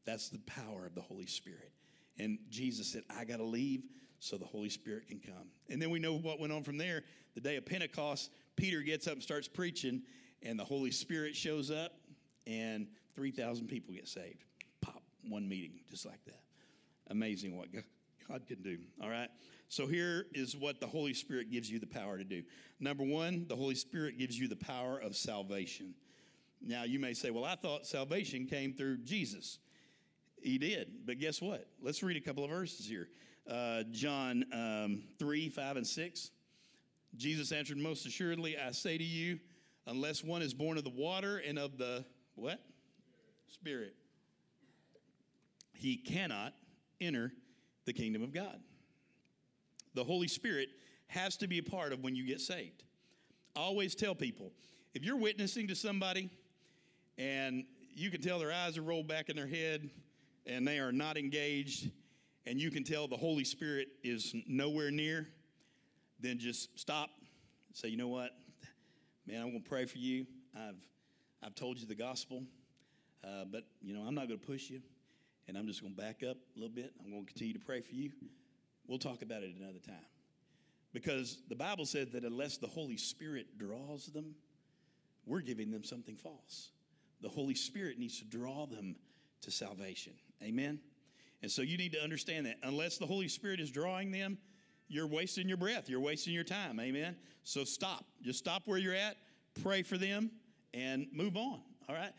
[0.06, 1.72] That's the power of the Holy Spirit.
[2.18, 3.84] And Jesus said, I got to leave
[4.26, 5.48] so the Holy Spirit can come.
[5.70, 7.04] And then we know what went on from there.
[7.36, 10.02] The day of Pentecost, Peter gets up and starts preaching,
[10.42, 11.94] and the Holy Spirit shows up,
[12.48, 14.44] and 3,000 people get saved.
[14.82, 16.42] Pop, one meeting, just like that.
[17.10, 18.80] Amazing what God- can do.
[19.02, 19.30] All right.
[19.70, 22.42] So here is what the Holy Spirit gives you the power to do.
[22.80, 25.94] Number one, the Holy Spirit gives you the power of salvation.
[26.60, 29.60] Now, you may say, well, I thought salvation came through Jesus.
[30.42, 31.06] He did.
[31.06, 31.68] But guess what?
[31.82, 33.10] Let's read a couple of verses here.
[33.50, 36.32] Uh, John um, 3, 5, and 6.
[37.16, 39.40] Jesus answered, Most assuredly, I say to you,
[39.88, 42.60] unless one is born of the water and of the what?
[43.48, 43.96] Spirit,
[45.74, 46.54] he cannot
[47.00, 47.32] enter
[47.86, 48.60] the kingdom of God.
[49.94, 50.70] The Holy Spirit
[51.08, 52.84] has to be a part of when you get saved.
[53.56, 54.52] I always tell people
[54.94, 56.30] if you're witnessing to somebody
[57.18, 59.90] and you can tell their eyes are rolled back in their head
[60.46, 61.92] and they are not engaged,
[62.48, 65.28] and you can tell the Holy Spirit is nowhere near,
[66.20, 67.10] then just stop.
[67.74, 68.32] Say, you know what?
[69.28, 70.26] Man, I'm going to pray for you.
[70.56, 70.80] I've,
[71.44, 72.44] I've told you the gospel,
[73.24, 74.82] uh, but, you know, I'm not going to push you,
[75.48, 76.94] and I'm just going to back up a little bit.
[77.04, 78.12] I'm going to continue to pray for you.
[78.88, 79.96] We'll talk about it another time.
[80.94, 84.36] Because the Bible said that unless the Holy Spirit draws them,
[85.26, 86.70] we're giving them something false.
[87.22, 88.96] The Holy Spirit needs to draw them
[89.42, 90.14] to salvation.
[90.44, 90.80] Amen?
[91.46, 92.58] And so you need to understand that.
[92.64, 94.40] Unless the Holy Spirit is drawing them,
[94.88, 95.88] you're wasting your breath.
[95.88, 96.80] You're wasting your time.
[96.80, 97.16] Amen?
[97.44, 98.04] So stop.
[98.24, 99.18] Just stop where you're at,
[99.62, 100.32] pray for them,
[100.74, 101.62] and move on.
[101.88, 102.14] All right?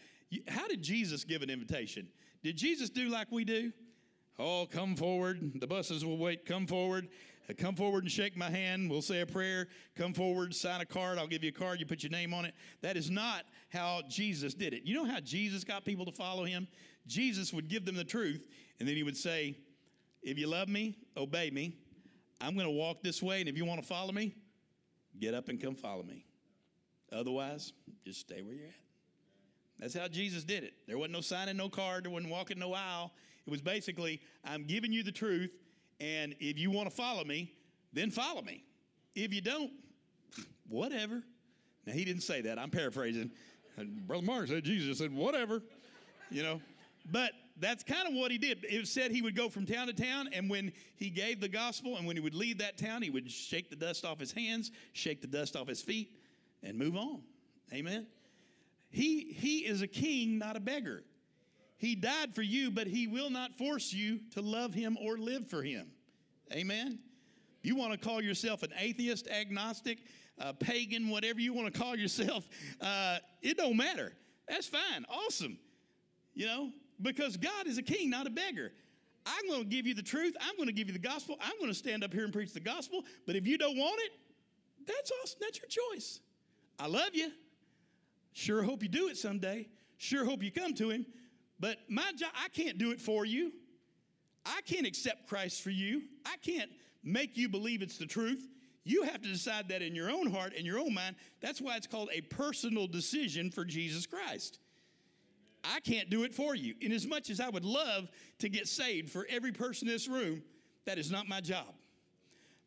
[0.46, 2.06] How did Jesus give an invitation?
[2.44, 3.72] Did Jesus do like we do?
[4.38, 5.40] Oh, come forward.
[5.56, 6.46] The buses will wait.
[6.46, 7.08] Come forward.
[7.50, 8.88] Uh, Come forward and shake my hand.
[8.88, 9.66] We'll say a prayer.
[9.96, 11.18] Come forward, sign a card.
[11.18, 11.80] I'll give you a card.
[11.80, 12.54] You put your name on it.
[12.82, 14.84] That is not how Jesus did it.
[14.84, 16.68] You know how Jesus got people to follow him?
[17.06, 18.48] Jesus would give them the truth,
[18.78, 19.56] and then he would say,
[20.22, 21.76] If you love me, obey me.
[22.40, 24.34] I'm going to walk this way, and if you want to follow me,
[25.18, 26.26] get up and come follow me.
[27.12, 27.72] Otherwise,
[28.04, 28.74] just stay where you're at.
[29.78, 30.74] That's how Jesus did it.
[30.86, 33.12] There wasn't no signing no card, there wasn't walking no aisle.
[33.46, 35.58] It was basically, I'm giving you the truth,
[36.00, 37.52] and if you want to follow me,
[37.92, 38.64] then follow me.
[39.14, 39.70] If you don't,
[40.68, 41.22] whatever.
[41.86, 42.58] Now, he didn't say that.
[42.58, 43.30] I'm paraphrasing.
[44.06, 45.62] Brother Mark said, Jesus said, whatever,
[46.30, 46.60] you know.
[47.10, 48.64] But that's kind of what he did.
[48.68, 51.96] It said he would go from town to town, and when he gave the gospel
[51.96, 54.70] and when he would leave that town, he would shake the dust off his hands,
[54.92, 56.11] shake the dust off his feet,
[56.62, 57.22] and move on.
[57.72, 58.07] Amen.
[58.90, 61.02] He, he is a king, not a beggar.
[61.78, 65.48] He died for you, but he will not force you to love him or live
[65.48, 65.88] for him.
[66.52, 66.98] Amen.
[67.62, 69.98] You want to call yourself an atheist, agnostic,
[70.38, 72.48] uh, pagan, whatever you want to call yourself,
[72.80, 74.12] uh, it don't matter.
[74.48, 75.04] That's fine.
[75.09, 75.59] Awesome.
[76.34, 76.70] You know,
[77.01, 78.72] because God is a king, not a beggar.
[79.26, 80.36] I'm going to give you the truth.
[80.40, 81.36] I'm going to give you the gospel.
[81.40, 83.05] I'm going to stand up here and preach the gospel.
[83.26, 84.12] But if you don't want it,
[84.86, 85.38] that's awesome.
[85.40, 86.20] That's your choice.
[86.78, 87.32] I love you.
[88.32, 89.68] Sure hope you do it someday.
[89.99, 91.07] Sure hope you come to him.
[91.59, 93.53] But my job, I can't do it for you.
[94.44, 96.03] I can't accept Christ for you.
[96.24, 96.70] I can't
[97.03, 98.47] make you believe it's the truth.
[98.84, 101.16] You have to decide that in your own heart and your own mind.
[101.40, 104.61] That's why it's called a personal decision for Jesus Christ.
[105.74, 106.74] I can't do it for you.
[106.80, 108.08] In as much as I would love
[108.38, 110.42] to get saved for every person in this room,
[110.84, 111.74] that is not my job.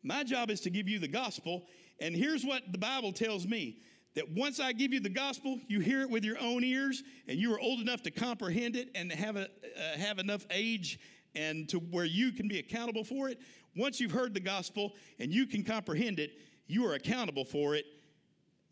[0.02, 1.66] My job is to give you the gospel.
[2.00, 3.78] And here's what the Bible tells me
[4.14, 7.38] that once I give you the gospel, you hear it with your own ears, and
[7.38, 10.98] you are old enough to comprehend it and have, a, uh, have enough age
[11.34, 13.38] and to where you can be accountable for it.
[13.76, 16.32] Once you've heard the gospel and you can comprehend it,
[16.66, 17.84] you are accountable for it,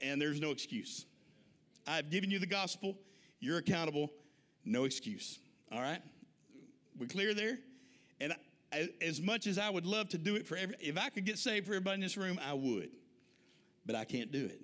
[0.01, 1.07] and there's no excuse.
[1.87, 2.97] I've given you the gospel,
[3.41, 4.11] you're accountable,
[4.65, 5.39] no excuse.
[5.73, 6.01] All right?
[6.99, 7.59] We clear there?
[8.21, 8.33] And
[8.73, 11.25] I, as much as I would love to do it for every, if I could
[11.25, 12.91] get saved for everybody in this room, I would.
[13.87, 14.61] But I can't do it.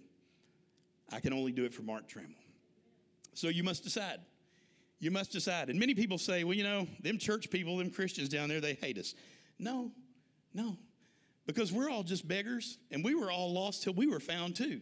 [1.12, 2.34] I can only do it for Mark Trammell.
[3.34, 4.18] So you must decide.
[4.98, 5.70] You must decide.
[5.70, 8.74] And many people say, well, you know, them church people, them Christians down there, they
[8.74, 9.14] hate us.
[9.58, 9.90] No,
[10.52, 10.76] no.
[11.46, 14.80] Because we're all just beggars, and we were all lost till we were found too.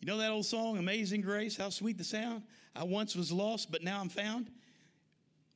[0.00, 2.42] You know that old song, Amazing Grace, how sweet the sound?
[2.74, 4.50] I once was lost, but now I'm found.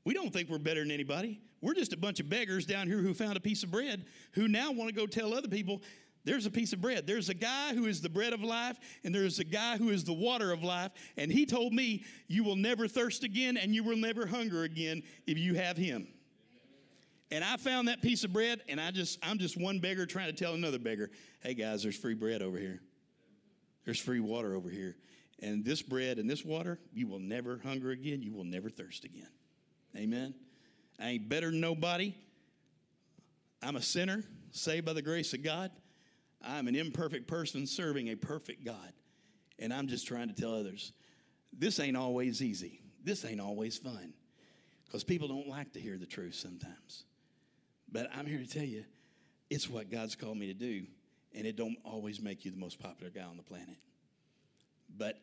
[0.04, 1.40] We don't think we're better than anybody.
[1.60, 4.46] We're just a bunch of beggars down here who found a piece of bread who
[4.46, 5.82] now want to go tell other people
[6.26, 7.06] there's a piece of bread.
[7.06, 10.02] There's a guy who is the bread of life, and there's a guy who is
[10.02, 10.90] the water of life.
[11.16, 15.04] And he told me, You will never thirst again, and you will never hunger again
[15.28, 16.08] if you have him.
[17.30, 20.26] And I found that piece of bread, and I just, I'm just one beggar trying
[20.26, 21.10] to tell another beggar,
[21.44, 22.80] hey guys, there's free bread over here.
[23.84, 24.96] There's free water over here.
[25.42, 28.22] And this bread and this water, you will never hunger again.
[28.22, 29.28] You will never thirst again.
[29.96, 30.34] Amen.
[30.98, 32.14] I ain't better than nobody.
[33.62, 35.70] I'm a sinner, saved by the grace of God.
[36.42, 38.92] I'm an imperfect person serving a perfect God.
[39.58, 40.92] And I'm just trying to tell others
[41.52, 42.80] this ain't always easy.
[43.02, 44.12] This ain't always fun
[44.84, 47.04] because people don't like to hear the truth sometimes.
[47.90, 48.84] But I'm here to tell you,
[49.48, 50.84] it's what God's called me to do,
[51.34, 53.76] and it don't always make you the most popular guy on the planet.
[54.94, 55.18] But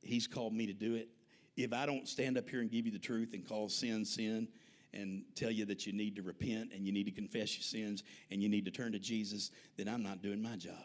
[0.00, 1.08] He's called me to do it.
[1.56, 4.48] If I don't stand up here and give you the truth and call sin sin
[4.92, 8.02] and tell you that you need to repent and you need to confess your sins
[8.30, 10.84] and you need to turn to Jesus, then I'm not doing my job.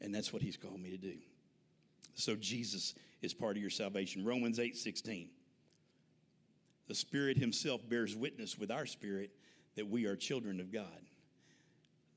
[0.00, 1.14] And that's what He's called me to do.
[2.14, 4.24] So Jesus is part of your salvation.
[4.24, 5.28] Romans 8 16.
[6.88, 9.30] The Spirit Himself bears witness with our spirit
[9.76, 11.06] that we are children of God.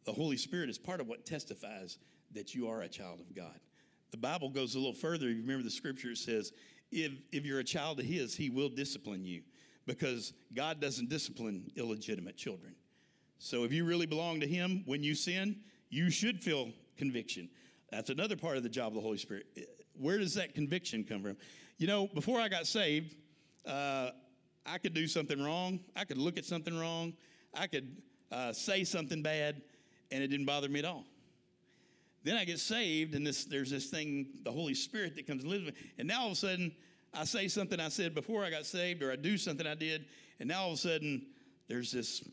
[0.06, 1.98] The Holy Spirit is part of what testifies
[2.34, 3.60] that you are a child of God.
[4.12, 5.30] The Bible goes a little further.
[5.30, 6.52] You remember the scripture it says,
[6.92, 9.42] if, if you're a child of His, He will discipline you
[9.86, 12.76] because God doesn't discipline illegitimate children.
[13.40, 15.58] So if you really belong to Him, when you sin,
[15.90, 17.50] you should feel conviction.
[17.92, 19.46] That's another part of the job of the Holy Spirit.
[19.98, 21.38] Where does that conviction come from?
[21.78, 23.16] You know, before I got saved,
[23.66, 24.12] uh,
[24.66, 25.80] I could do something wrong.
[25.96, 27.14] I could look at something wrong.
[27.54, 27.98] I could
[28.32, 29.62] uh, say something bad,
[30.12, 31.06] and it didn't bother me at all.
[32.26, 35.52] Then I get saved, and this, there's this thing, the Holy Spirit that comes and
[35.52, 35.82] lives with me.
[36.00, 36.72] And now all of a sudden,
[37.14, 40.06] I say something I said before I got saved, or I do something I did,
[40.40, 41.28] and now all of a sudden,
[41.68, 42.28] there's this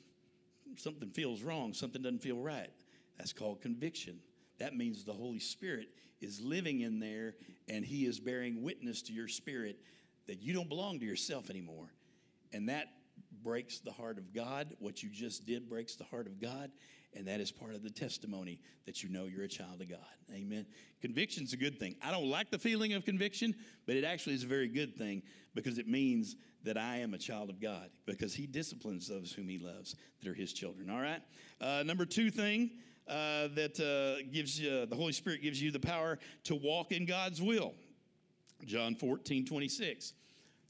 [0.77, 2.71] something feels wrong, something doesn't feel right.
[3.19, 4.19] That's called conviction.
[4.59, 5.89] That means the Holy Spirit
[6.23, 7.35] is living in there,
[7.69, 9.77] and He is bearing witness to your spirit
[10.27, 11.93] that you don't belong to yourself anymore.
[12.55, 12.87] And that
[13.43, 14.75] breaks the heart of God.
[14.79, 16.71] What you just did breaks the heart of God.
[17.15, 19.99] And that is part of the testimony that you know you're a child of God.
[20.33, 20.65] Amen.
[21.03, 21.95] Conviction's a good thing.
[22.03, 23.55] I don't like the feeling of conviction,
[23.87, 25.23] but it actually is a very good thing
[25.55, 29.49] because it means that I am a child of God because He disciplines those whom
[29.49, 30.89] He loves that are His children.
[30.89, 31.21] All right.
[31.61, 32.71] Uh, number two thing
[33.09, 37.05] uh, that uh, gives you, the Holy Spirit gives you the power to walk in
[37.05, 37.75] God's will.
[38.65, 40.13] John 14, 26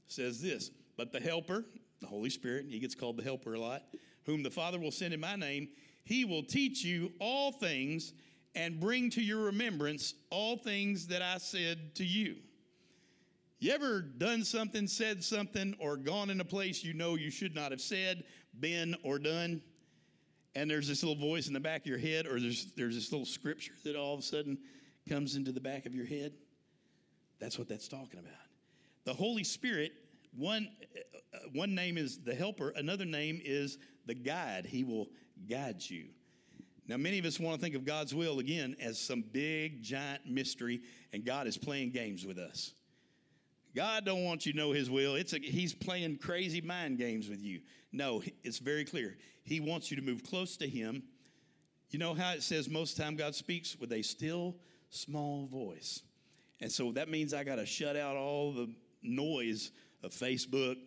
[0.07, 1.63] says this, but the Helper,
[2.01, 3.83] the Holy Spirit, he gets called the Helper a lot,
[4.25, 5.69] whom the Father will send in my name,
[6.03, 8.13] he will teach you all things
[8.55, 12.35] and bring to your remembrance all things that I said to you.
[13.59, 17.55] You ever done something, said something, or gone in a place you know you should
[17.55, 18.25] not have said,
[18.59, 19.61] been, or done?
[20.53, 23.11] And there's this little voice in the back of your head, or there's, there's this
[23.11, 24.57] little scripture that all of a sudden
[25.07, 26.33] comes into the back of your head?
[27.39, 28.33] That's what that's talking about.
[29.05, 29.93] The Holy Spirit,
[30.37, 30.69] one,
[31.33, 34.65] uh, one name is the helper, another name is the guide.
[34.65, 35.07] He will
[35.47, 36.05] guide you.
[36.87, 40.27] Now, many of us want to think of God's will again as some big, giant
[40.27, 40.81] mystery,
[41.13, 42.73] and God is playing games with us.
[43.75, 45.15] God don't want you to know His will.
[45.15, 47.61] It's a, He's playing crazy mind games with you.
[47.91, 49.17] No, it's very clear.
[49.43, 51.03] He wants you to move close to Him.
[51.89, 54.55] You know how it says most time God speaks with a still,
[54.89, 56.01] small voice.
[56.59, 58.69] And so that means I got to shut out all the
[59.01, 59.71] noise
[60.03, 60.77] of Facebook,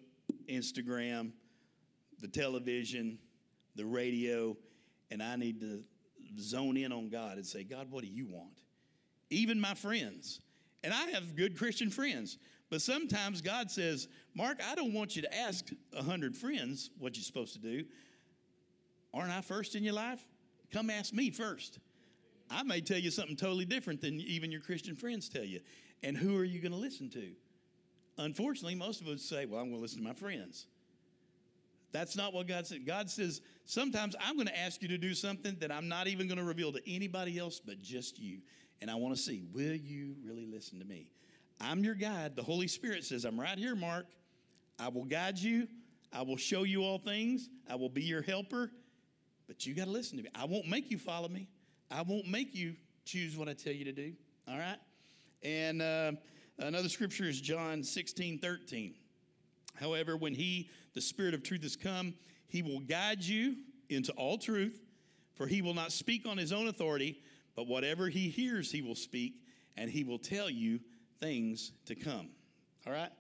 [0.48, 1.32] Instagram,
[2.20, 3.18] the television,
[3.77, 4.57] the radio,
[5.11, 5.83] and I need to
[6.39, 8.62] zone in on God and say, God, what do you want?
[9.31, 10.41] Even my friends.
[10.85, 12.39] And I have good Christian friends.
[12.70, 15.66] But sometimes God says, Mark, I don't want you to ask
[15.97, 17.85] a hundred friends what you're supposed to do.
[19.14, 20.20] Aren't I first in your life?
[20.72, 21.79] Come ask me first.
[22.51, 25.61] I may tell you something totally different than even your Christian friends tell you.
[26.03, 27.33] And who are you going to listen to?
[28.18, 30.66] Unfortunately, most of us say, Well, I'm going to listen to my friends.
[31.97, 32.84] That's not what God said.
[32.84, 36.28] God says, Sometimes I'm going to ask you to do something that I'm not even
[36.28, 38.40] going to reveal to anybody else but just you.
[38.82, 41.09] And I want to see, will you really listen to me?
[41.59, 42.36] I'm your guide.
[42.36, 44.05] The Holy Spirit says, I'm right here, Mark.
[44.78, 45.68] I will guide you.
[46.12, 47.49] I will show you all things.
[47.68, 48.70] I will be your helper.
[49.47, 50.28] But you got to listen to me.
[50.34, 51.49] I won't make you follow me.
[51.90, 52.74] I won't make you
[53.07, 54.12] choose what I tell you to do.
[54.47, 54.78] All right?
[55.42, 56.12] And uh,
[56.59, 58.94] another scripture is John 16, 13.
[59.76, 62.14] However, when he, the Spirit of truth, has come,
[62.49, 63.57] he will guide you
[63.90, 64.80] into all truth,
[65.34, 67.22] for he will not speak on his own authority,
[67.55, 69.34] but whatever he hears, he will speak,
[69.76, 70.80] and he will tell you
[71.20, 72.30] things to come.
[72.86, 73.11] All right?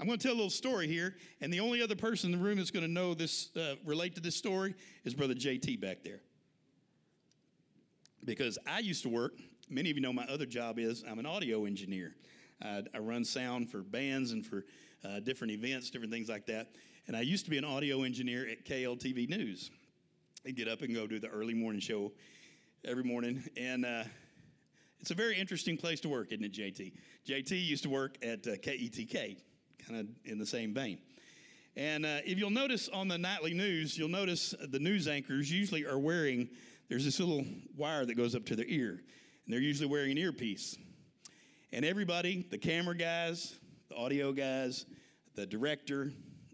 [0.00, 2.44] I'm going to tell a little story here, and the only other person in the
[2.44, 4.74] room that's going to know this, uh, relate to this story,
[5.04, 6.20] is Brother JT back there.
[8.24, 9.34] Because I used to work,
[9.68, 12.16] many of you know my other job is I'm an audio engineer.
[12.60, 14.64] I, I run sound for bands and for
[15.04, 16.72] uh, different events, different things like that.
[17.06, 19.70] And I used to be an audio engineer at KLTV News.
[20.46, 22.12] I'd get up and go do the early morning show
[22.84, 23.42] every morning.
[23.56, 24.04] And uh,
[25.00, 26.92] it's a very interesting place to work, isn't it, JT?
[27.26, 29.38] JT used to work at uh, KETK,
[29.86, 30.98] kind of in the same vein.
[31.76, 35.86] And uh, if you'll notice on the nightly news, you'll notice the news anchors usually
[35.86, 36.48] are wearing,
[36.88, 37.44] there's this little
[37.76, 39.02] wire that goes up to their ear,
[39.44, 40.76] and they're usually wearing an earpiece.
[41.72, 43.54] And everybody, the camera guys,
[43.88, 44.86] the audio guys,
[45.34, 46.12] the director,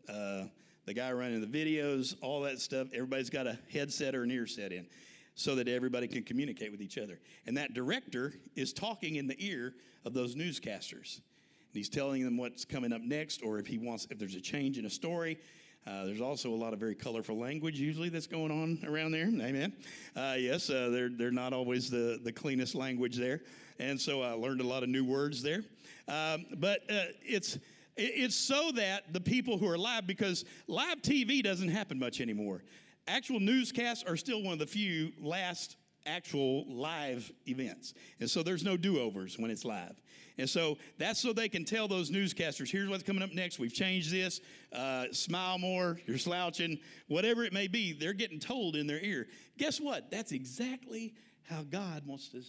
[0.08, 0.44] uh,
[0.86, 4.46] the guy running the videos, all that stuff, everybody's got a headset or an ear
[4.46, 4.86] set in
[5.34, 7.18] so that everybody can communicate with each other.
[7.46, 11.16] And that director is talking in the ear of those newscasters.
[11.16, 14.40] And he's telling them what's coming up next, or if he wants, if there's a
[14.40, 15.38] change in a story.
[15.86, 19.26] Uh, there's also a lot of very colorful language usually that's going on around there.
[19.26, 19.72] Amen.
[20.16, 23.42] Uh, yes, uh, they're, they're not always the, the cleanest language there.
[23.78, 25.62] And so I learned a lot of new words there.
[26.08, 27.58] Um, but uh, it's,
[27.96, 32.62] it's so that the people who are live, because live TV doesn't happen much anymore.
[33.08, 35.76] Actual newscasts are still one of the few last
[36.06, 37.94] actual live events.
[38.20, 40.00] And so there's no do overs when it's live.
[40.38, 43.58] And so that's so they can tell those newscasters, here's what's coming up next.
[43.58, 44.40] We've changed this.
[44.72, 45.98] Uh, smile more.
[46.06, 46.78] You're slouching.
[47.08, 49.26] Whatever it may be, they're getting told in their ear.
[49.58, 50.10] Guess what?
[50.10, 52.42] That's exactly how God wants to.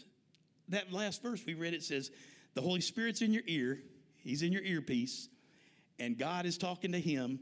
[0.69, 2.11] That last verse we read, it says,
[2.53, 3.79] the Holy Spirit's in your ear.
[4.17, 5.29] He's in your earpiece.
[5.99, 7.39] And God is talking to him.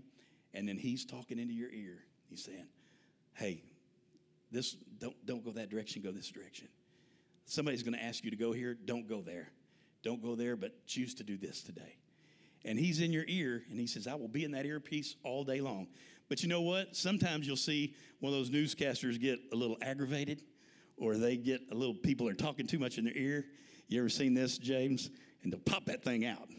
[0.53, 1.99] And then he's talking into your ear.
[2.29, 2.67] He's saying,
[3.33, 3.61] hey,
[4.51, 6.67] this don't don't go that direction go this direction.
[7.45, 9.49] Somebody's to ask you to go here don't go there.
[10.03, 11.97] Don't go there but choose to do this today.
[12.63, 15.43] And he's in your ear and he says i will be in that earpiece all
[15.43, 15.87] day long.
[16.29, 16.95] But you know what?
[16.95, 20.41] Sometimes you'll see one of those newscasters get a little aggravated
[20.97, 23.45] or they get a little people are talking too much in their ear.
[23.87, 25.11] You ever seen this james?
[25.43, 26.49] And they'll pop that thing out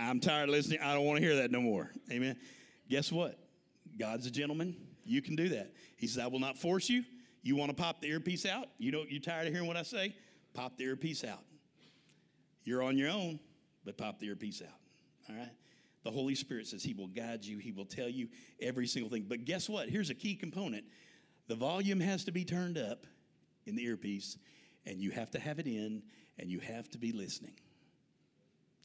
[0.00, 2.36] i'm tired of listening i don't want to hear that no more amen
[2.88, 3.38] guess what
[3.98, 7.04] god's a gentleman you can do that he says i will not force you
[7.42, 8.68] you want to pop the earpiece out?
[8.78, 10.14] You know, you're tired of hearing what I say?
[10.52, 11.42] Pop the earpiece out.
[12.64, 13.40] You're on your own,
[13.84, 14.78] but pop the earpiece out.
[15.28, 15.50] All right?
[16.04, 18.28] The Holy Spirit says He will guide you, He will tell you
[18.60, 19.26] every single thing.
[19.28, 19.88] But guess what?
[19.88, 20.84] Here's a key component
[21.48, 23.06] the volume has to be turned up
[23.66, 24.36] in the earpiece,
[24.86, 26.02] and you have to have it in,
[26.38, 27.54] and you have to be listening.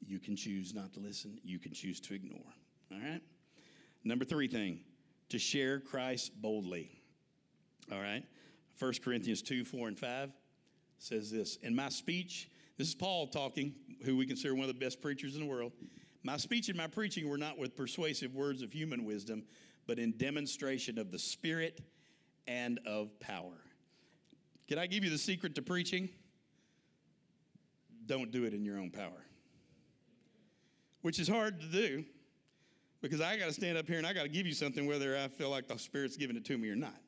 [0.06, 2.53] You can choose not to listen, you can choose to ignore.
[2.91, 3.22] All right?
[4.03, 4.82] Number three thing
[5.30, 6.91] to share Christ boldly.
[7.91, 8.24] All right?
[8.78, 10.32] 1 Corinthians 2 4 and 5
[10.97, 14.86] says this In my speech, this is Paul talking, who we consider one of the
[14.86, 15.72] best preachers in the world.
[16.24, 19.43] My speech and my preaching were not with persuasive words of human wisdom,
[19.88, 21.82] but in demonstration of the Spirit
[22.47, 23.62] and of power.
[24.68, 26.10] Can I give you the secret to preaching?
[28.08, 29.26] Don't do it in your own power,
[31.06, 32.03] which is hard to do
[32.99, 35.16] because I got to stand up here and I got to give you something whether
[35.16, 36.99] I feel like the Spirit's giving it to me or not.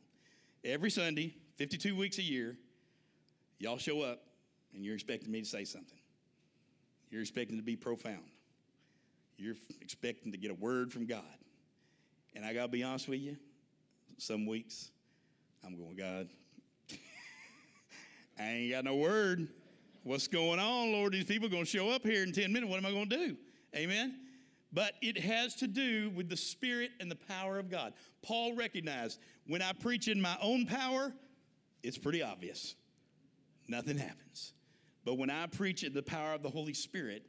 [0.63, 2.59] Every Sunday, 52 weeks a year,
[3.57, 4.21] y'all show up
[4.75, 5.97] and you're expecting me to say something.
[7.09, 8.29] You're expecting to be profound.
[9.35, 11.23] You're expecting to get a word from God.
[12.35, 13.35] And I got to be honest with you,
[14.19, 14.91] some weeks
[15.65, 16.29] I'm going, God,
[18.39, 19.47] I ain't got no word.
[20.03, 21.13] What's going on, Lord?
[21.13, 22.69] These people are going to show up here in 10 minutes.
[22.69, 23.37] What am I going to do?
[23.77, 24.15] Amen?
[24.73, 27.93] But it has to do with the Spirit and the power of God.
[28.21, 31.13] Paul recognized when I preach in my own power,
[31.83, 32.75] it's pretty obvious.
[33.67, 34.53] Nothing happens.
[35.05, 37.25] But when I preach in the power of the Holy Spirit,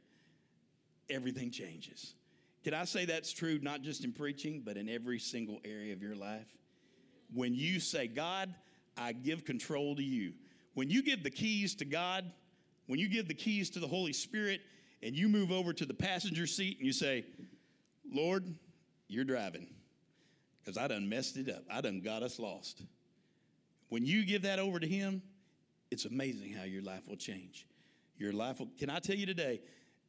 [1.09, 2.15] everything changes.
[2.63, 6.01] Can I say that's true not just in preaching, but in every single area of
[6.01, 6.57] your life?
[7.33, 8.53] When you say, God,
[8.97, 10.33] I give control to you.
[10.73, 12.25] When you give the keys to God,
[12.87, 14.61] when you give the keys to the Holy Spirit,
[15.01, 17.25] and you move over to the passenger seat and you say,
[18.11, 18.45] Lord,
[19.07, 19.67] you're driving
[20.59, 21.63] because I done messed it up.
[21.71, 22.83] I done got us lost.
[23.89, 25.21] When you give that over to Him,
[25.91, 27.65] it's amazing how your life will change.
[28.17, 29.61] Your life will, can I tell you today,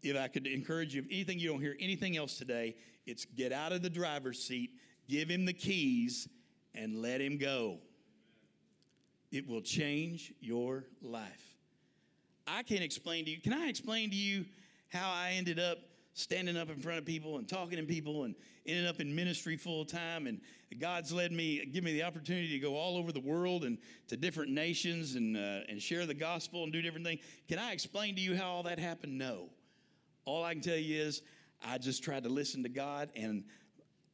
[0.02, 2.76] if I could encourage you, if anything you don't hear anything else today,
[3.06, 4.70] it's get out of the driver's seat,
[5.08, 6.28] give Him the keys,
[6.74, 7.78] and let Him go.
[9.30, 11.54] It will change your life.
[12.46, 14.44] I can't explain to you, can I explain to you
[14.90, 15.78] how I ended up
[16.14, 18.34] standing up in front of people and talking to people and
[18.66, 20.26] ended up in ministry full time.
[20.26, 20.40] And
[20.78, 23.78] God's led me, give me the opportunity to go all over the world and
[24.08, 27.20] to different nations and, uh, and share the gospel and do different things.
[27.48, 29.16] Can I explain to you how all that happened?
[29.16, 29.48] No.
[30.24, 31.22] All I can tell you is
[31.62, 33.44] I just tried to listen to God and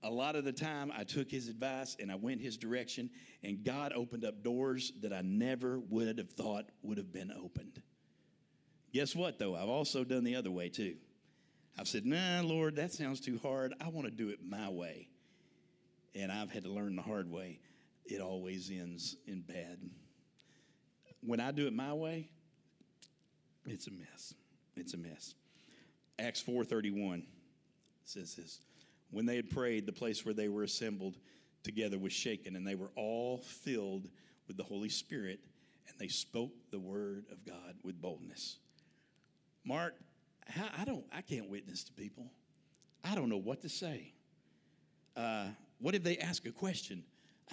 [0.03, 3.11] a lot of the time I took his advice and I went his direction
[3.43, 7.83] and God opened up doors that I never would have thought would have been opened.
[8.97, 9.55] Guess what though?
[9.55, 10.95] I've also done the other way too.
[11.79, 13.75] I've said, nah, Lord, that sounds too hard.
[13.79, 15.09] I want to do it my way.
[16.15, 17.61] And I've had to learn the hard way.
[18.07, 19.79] It always ends in bad.
[21.21, 22.31] When I do it my way,
[23.67, 24.33] it's a mess.
[24.79, 25.35] It's a mess.
[26.19, 27.27] Acts 4:31
[28.05, 28.61] says this.
[29.11, 31.19] When they had prayed, the place where they were assembled
[31.65, 34.09] together was shaken, and they were all filled
[34.49, 35.41] with the Holy Spirit,
[35.87, 38.57] and they spoke the word of God with boldness.
[39.67, 39.95] Mark,
[40.79, 42.31] I, don't, I can't witness to people.
[43.05, 44.13] I don't know what to say.
[45.17, 45.49] Uh,
[45.81, 47.03] what if they ask a question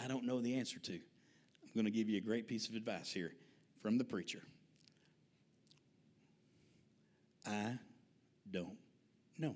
[0.02, 0.94] I don't know the answer to?
[0.94, 3.34] I'm going to give you a great piece of advice here
[3.82, 4.44] from the preacher.
[7.46, 7.78] I
[8.52, 8.78] don't
[9.38, 9.56] know.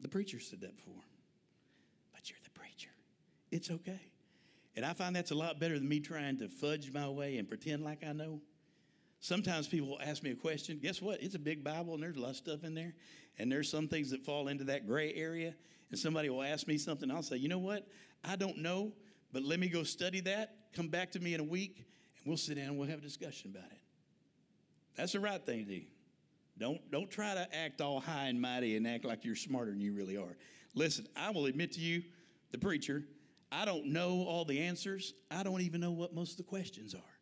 [0.00, 1.02] The preacher said that before.
[2.12, 2.90] But you're the preacher.
[3.50, 4.00] It's okay.
[4.76, 7.48] And I find that's a lot better than me trying to fudge my way and
[7.48, 8.40] pretend like I know.
[9.20, 10.78] Sometimes people will ask me a question.
[10.80, 11.22] Guess what?
[11.22, 12.94] It's a big Bible and there's a lot of stuff in there.
[13.38, 15.54] And there's some things that fall into that gray area.
[15.90, 17.10] And somebody will ask me something.
[17.10, 17.86] I'll say, you know what?
[18.24, 18.92] I don't know,
[19.32, 20.54] but let me go study that.
[20.74, 21.86] Come back to me in a week
[22.18, 23.80] and we'll sit down and we'll have a discussion about it.
[24.96, 25.82] That's the right thing to do.
[26.58, 29.80] Don't, don't try to act all high and mighty and act like you're smarter than
[29.80, 30.36] you really are.
[30.74, 32.02] Listen, I will admit to you,
[32.50, 33.04] the preacher,
[33.50, 35.14] I don't know all the answers.
[35.30, 37.17] I don't even know what most of the questions are.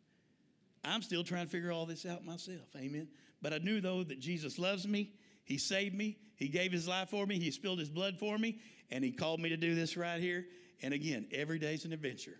[0.83, 2.67] I'm still trying to figure all this out myself.
[2.75, 3.07] Amen.
[3.41, 5.13] But I knew, though, that Jesus loves me.
[5.43, 6.17] He saved me.
[6.35, 7.39] He gave his life for me.
[7.39, 8.59] He spilled his blood for me.
[8.89, 10.45] And he called me to do this right here.
[10.81, 12.39] And again, every day's an adventure.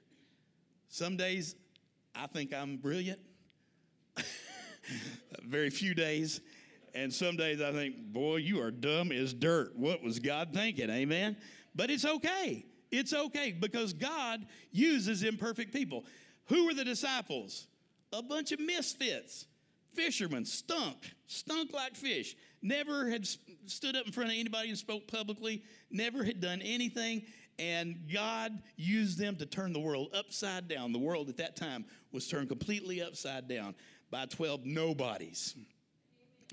[0.90, 1.56] Some days
[2.16, 3.20] I think I'm brilliant,
[5.44, 6.42] very few days.
[6.96, 9.76] And some days I think, boy, you are dumb as dirt.
[9.76, 10.90] What was God thinking?
[10.90, 11.38] Amen.
[11.76, 12.66] But it's okay.
[12.92, 16.06] It's okay because God uses imperfect people.
[16.46, 17.68] Who were the disciples?
[18.14, 19.46] A bunch of misfits,
[19.94, 20.98] fishermen, stunk,
[21.28, 22.36] stunk like fish.
[22.62, 23.28] Never had
[23.66, 27.24] stood up in front of anybody and spoke publicly, never had done anything.
[27.60, 30.94] And God used them to turn the world upside down.
[30.94, 33.74] The world at that time was turned completely upside down
[34.12, 35.56] by 12 nobodies.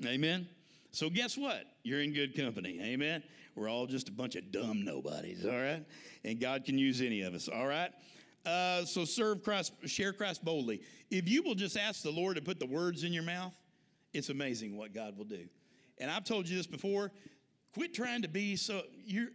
[0.04, 0.48] Amen.
[0.92, 1.64] So guess what?
[1.82, 2.80] You're in good company.
[2.82, 3.22] Amen.
[3.54, 5.44] We're all just a bunch of dumb nobodies.
[5.44, 5.84] All right.
[6.24, 7.48] And God can use any of us.
[7.48, 7.90] All right.
[8.44, 10.82] Uh, so serve Christ, share Christ boldly.
[11.10, 13.54] If you will just ask the Lord to put the words in your mouth,
[14.12, 15.46] it's amazing what God will do.
[15.98, 17.10] And I've told you this before.
[17.72, 19.28] Quit trying to be so you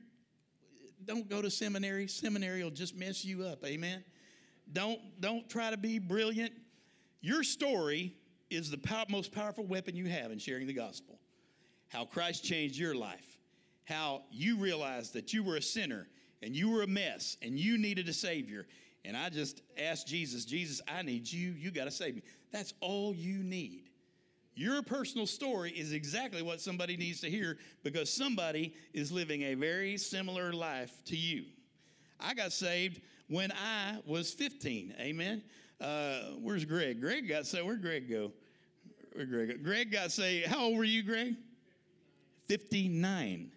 [1.05, 2.07] don't go to seminary.
[2.07, 3.65] Seminary will just mess you up.
[3.65, 4.03] Amen.
[4.71, 6.53] Don't don't try to be brilliant.
[7.21, 8.15] Your story
[8.49, 11.19] is the most powerful weapon you have in sharing the gospel.
[11.89, 13.37] How Christ changed your life.
[13.85, 16.07] How you realized that you were a sinner
[16.41, 18.67] and you were a mess and you needed a savior.
[19.05, 21.51] And I just asked Jesus, Jesus, I need you.
[21.51, 22.21] You got to save me.
[22.51, 23.89] That's all you need.
[24.55, 29.53] Your personal story is exactly what somebody needs to hear because somebody is living a
[29.53, 31.45] very similar life to you.
[32.19, 34.95] I got saved when I was 15.
[34.99, 35.41] Amen.
[35.79, 36.99] Uh, where's Greg?
[36.99, 37.65] Greg got saved.
[37.65, 38.33] Where'd Greg go?
[39.13, 39.49] Where Greg?
[39.49, 39.63] Go?
[39.63, 40.47] Greg got saved.
[40.47, 41.35] How old were you, Greg?
[42.49, 43.51] 59.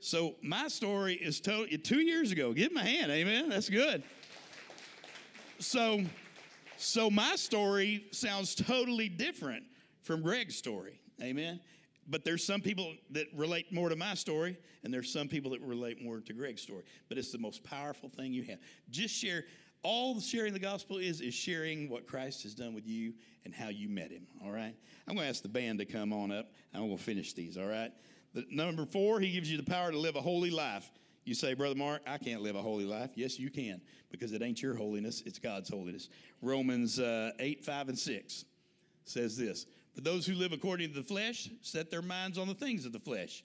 [0.00, 2.52] So my story is to- two years ago.
[2.52, 3.12] Give him a hand.
[3.12, 3.48] Amen.
[3.48, 4.02] That's good.
[5.64, 6.02] So,
[6.76, 9.64] so my story sounds totally different
[10.02, 11.00] from Greg's story.
[11.22, 11.58] Amen.
[12.06, 15.62] But there's some people that relate more to my story, and there's some people that
[15.62, 16.82] relate more to Greg's story.
[17.08, 18.58] But it's the most powerful thing you have.
[18.90, 19.44] Just share.
[19.82, 23.14] All the sharing the gospel is is sharing what Christ has done with you
[23.46, 24.26] and how you met Him.
[24.44, 24.74] All right.
[25.08, 26.52] I'm going to ask the band to come on up.
[26.74, 27.56] I'm going to finish these.
[27.56, 27.90] All right.
[28.34, 30.90] The, number four, He gives you the power to live a holy life.
[31.24, 33.12] You say, Brother Mark, I can't live a holy life.
[33.14, 36.08] Yes, you can, because it ain't your holiness, it's God's holiness.
[36.42, 38.44] Romans uh, 8, 5, and 6
[39.04, 42.54] says this For those who live according to the flesh set their minds on the
[42.54, 43.42] things of the flesh,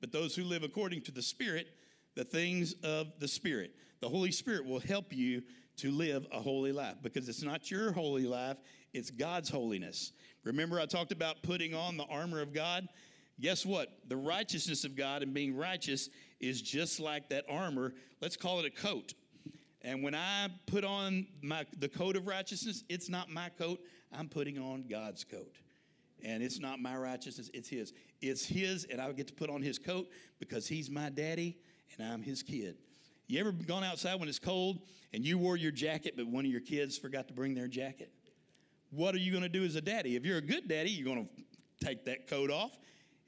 [0.00, 1.68] but those who live according to the Spirit,
[2.14, 3.74] the things of the Spirit.
[4.00, 5.42] The Holy Spirit will help you
[5.76, 8.58] to live a holy life because it's not your holy life,
[8.92, 10.12] it's God's holiness.
[10.44, 12.88] Remember, I talked about putting on the armor of God?
[13.40, 13.88] Guess what?
[14.08, 16.10] The righteousness of God and being righteous
[16.42, 17.94] is just like that armor.
[18.20, 19.14] Let's call it a coat.
[19.80, 23.80] And when I put on my the coat of righteousness, it's not my coat.
[24.12, 25.54] I'm putting on God's coat.
[26.24, 27.92] And it's not my righteousness, it's his.
[28.20, 31.58] It's his, and I get to put on his coat because he's my daddy
[31.98, 32.76] and I'm his kid.
[33.26, 34.80] You ever gone outside when it's cold
[35.12, 38.12] and you wore your jacket, but one of your kids forgot to bring their jacket?
[38.90, 40.16] What are you going to do as a daddy?
[40.16, 42.78] If you're a good daddy, you're going to take that coat off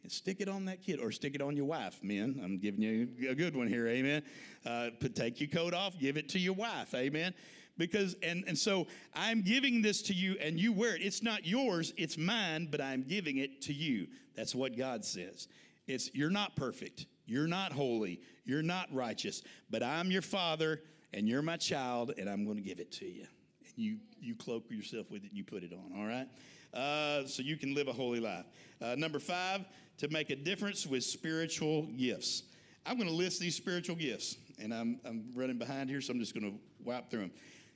[0.05, 2.39] and stick it on that kid or stick it on your wife, men.
[2.45, 4.23] I'm giving you a good one here, amen.
[4.65, 7.33] Uh, take your coat off, give it to your wife, amen.
[7.79, 11.01] Because, and, and so I'm giving this to you and you wear it.
[11.01, 14.07] It's not yours, it's mine, but I'm giving it to you.
[14.37, 15.49] That's what God says.
[15.87, 20.83] It's, you're not perfect, you're not holy, you're not righteous, but I'm your father
[21.15, 23.27] and you're my child and I'm going to give it to you.
[23.65, 26.29] And you, you cloak yourself with it and you put it on, all right?
[26.75, 28.47] Uh, so you can live a holy life.
[28.83, 29.65] Uh, number five,
[29.99, 32.45] to make a difference with spiritual gifts.
[32.86, 36.18] I'm going to list these spiritual gifts, and I'm, I'm running behind here, so I'm
[36.18, 37.30] just going to wipe through them.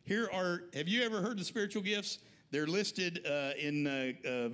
[0.04, 2.18] Here are, have you ever heard the spiritual gifts?
[2.50, 4.48] They're listed uh, in uh, uh,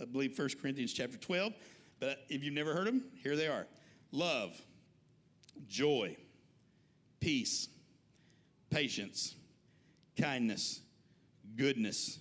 [0.00, 1.52] I believe 1 Corinthians chapter 12.
[2.00, 3.66] But if you've never heard them, here they are
[4.12, 4.60] love,
[5.66, 6.16] joy,
[7.20, 7.68] peace,
[8.70, 9.34] patience,
[10.20, 10.80] kindness,
[11.56, 12.18] goodness,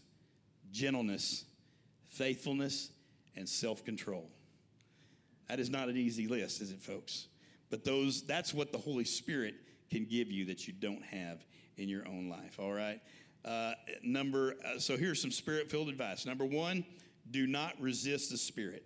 [0.72, 1.46] gentleness,
[2.06, 2.92] faithfulness,
[3.36, 4.30] and self control.
[5.50, 7.28] That is not an easy list, is it, folks?
[7.70, 9.56] But those that's what the Holy Spirit
[9.90, 11.46] can give you that you don't have
[11.78, 13.00] in your own life, all right?
[13.46, 13.74] Uh,
[14.04, 16.26] number, uh, so here's some spirit filled advice.
[16.26, 16.86] Number one,
[17.32, 18.86] do not resist the Spirit.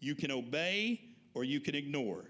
[0.00, 1.00] You can obey
[1.34, 2.24] or you can ignore.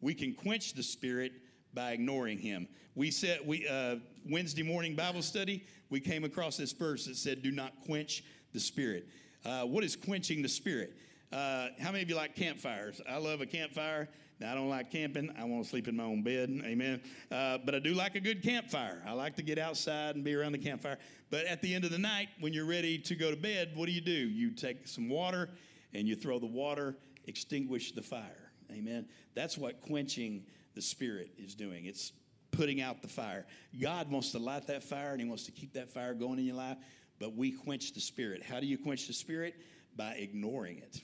[0.00, 1.32] We can quench the Spirit
[1.72, 2.68] by ignoring Him.
[2.94, 3.96] We said, we, uh,
[4.28, 8.60] Wednesday morning Bible study, we came across this verse that said, do not quench the
[8.60, 9.08] Spirit.
[9.44, 10.96] Uh, what is quenching the Spirit?
[11.34, 13.00] Uh, how many of you like campfires?
[13.08, 14.08] I love a campfire.
[14.38, 15.34] Now, I don't like camping.
[15.36, 16.48] I want to sleep in my own bed.
[16.64, 17.00] Amen.
[17.28, 19.02] Uh, but I do like a good campfire.
[19.04, 20.96] I like to get outside and be around the campfire.
[21.30, 23.86] But at the end of the night, when you're ready to go to bed, what
[23.86, 24.12] do you do?
[24.12, 25.50] You take some water
[25.92, 28.52] and you throw the water, extinguish the fire.
[28.70, 29.08] Amen.
[29.34, 30.44] That's what quenching
[30.76, 31.86] the spirit is doing.
[31.86, 32.12] It's
[32.52, 33.44] putting out the fire.
[33.80, 36.44] God wants to light that fire and He wants to keep that fire going in
[36.44, 36.76] your life,
[37.18, 38.40] but we quench the spirit.
[38.40, 39.56] How do you quench the spirit?
[39.96, 41.00] By ignoring it.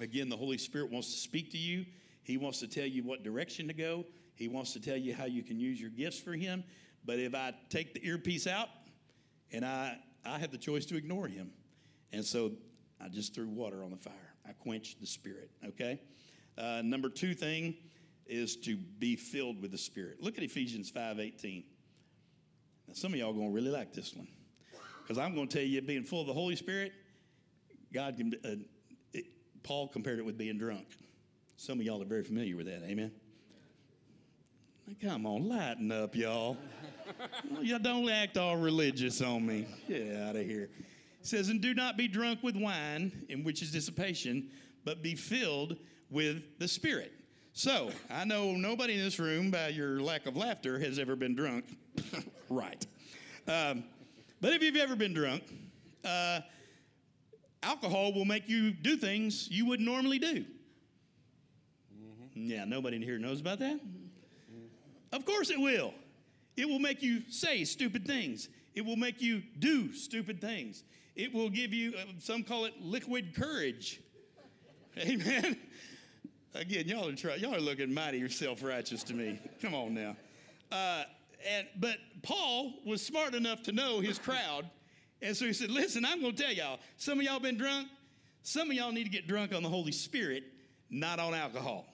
[0.00, 1.84] Again, the Holy Spirit wants to speak to you.
[2.22, 4.04] He wants to tell you what direction to go.
[4.34, 6.62] He wants to tell you how you can use your gifts for Him.
[7.04, 8.68] But if I take the earpiece out
[9.52, 11.50] and I, I have the choice to ignore Him.
[12.12, 12.52] And so
[13.00, 14.34] I just threw water on the fire.
[14.48, 16.00] I quenched the Spirit, okay?
[16.56, 17.74] Uh, number two thing
[18.26, 20.22] is to be filled with the Spirit.
[20.22, 21.64] Look at Ephesians 5.18.
[22.86, 24.28] Now, some of y'all going to really like this one.
[25.02, 26.92] Because I'm going to tell you, being full of the Holy Spirit,
[27.92, 28.62] God can, uh,
[29.68, 30.86] Paul compared it with being drunk.
[31.58, 32.82] Some of y'all are very familiar with that.
[32.84, 33.12] Amen.
[35.02, 36.56] Come on, lighten up, y'all.
[37.60, 39.66] y'all don't act all religious on me.
[39.86, 40.70] Get out of here.
[41.20, 44.48] It says, and do not be drunk with wine, in which is dissipation,
[44.86, 45.76] but be filled
[46.08, 47.12] with the Spirit.
[47.52, 51.34] So, I know nobody in this room, by your lack of laughter, has ever been
[51.34, 51.76] drunk.
[52.48, 52.86] right.
[53.46, 53.84] Um,
[54.40, 55.42] but if you've ever been drunk,
[56.06, 56.40] uh,
[57.62, 60.44] alcohol will make you do things you wouldn't normally do.
[62.34, 63.80] Yeah, nobody in here knows about that?
[65.12, 65.92] Of course it will.
[66.56, 68.48] It will make you say stupid things.
[68.74, 70.84] It will make you do stupid things.
[71.16, 74.00] It will give you, uh, some call it liquid courage.
[74.98, 75.56] Amen.
[76.54, 79.38] Again, y'all are try, y'all are looking mighty self-righteous to me.
[79.60, 80.16] Come on now.
[80.70, 81.04] Uh,
[81.48, 84.68] and but Paul was smart enough to know his crowd,
[85.22, 86.78] and so he said, "Listen, I'm going to tell y'all.
[86.96, 87.88] Some of y'all been drunk.
[88.42, 90.44] Some of y'all need to get drunk on the Holy Spirit,
[90.90, 91.86] not on alcohol,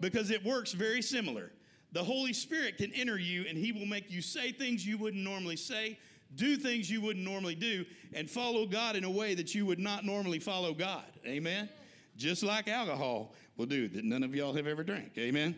[0.00, 1.50] because it works very similar.
[1.92, 5.22] The Holy Spirit can enter you, and He will make you say things you wouldn't
[5.22, 5.98] normally say,
[6.34, 9.78] do things you wouldn't normally do, and follow God in a way that you would
[9.78, 11.04] not normally follow God.
[11.26, 11.68] Amen."
[12.16, 15.12] just like alcohol will do that none of y'all have ever drank.
[15.18, 15.54] Amen?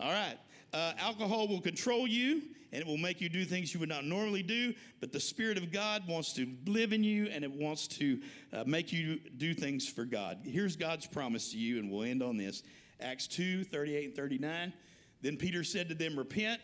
[0.00, 0.36] All right.
[0.72, 2.42] Uh, alcohol will control you
[2.74, 5.56] and it will make you do things you would not normally do, but the Spirit
[5.56, 8.20] of God wants to live in you and it wants to
[8.52, 10.40] uh, make you do things for God.
[10.42, 12.64] Here's God's promise to you, and we'll end on this
[13.00, 14.72] Acts 2 38 and 39.
[15.22, 16.60] Then Peter said to them, Repent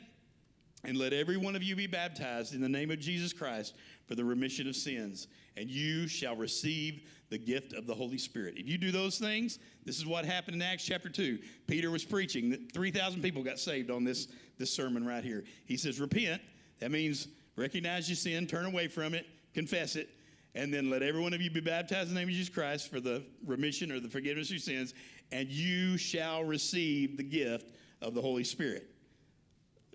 [0.83, 3.77] and let every one of you be baptized in the name of Jesus Christ
[4.09, 8.55] for the remission of sins, and you shall receive the gift of the Holy Spirit.
[8.57, 11.39] If you do those things, this is what happened in Acts chapter 2.
[11.67, 14.29] Peter was preaching, 3,000 people got saved on this,
[14.59, 15.45] this sermon right here.
[15.65, 16.43] He says, Repent.
[16.81, 20.09] That means recognize your sin, turn away from it, confess it,
[20.55, 22.91] and then let every one of you be baptized in the name of Jesus Christ
[22.91, 24.95] for the remission or the forgiveness of your sins,
[25.31, 28.91] and you shall receive the gift of the Holy Spirit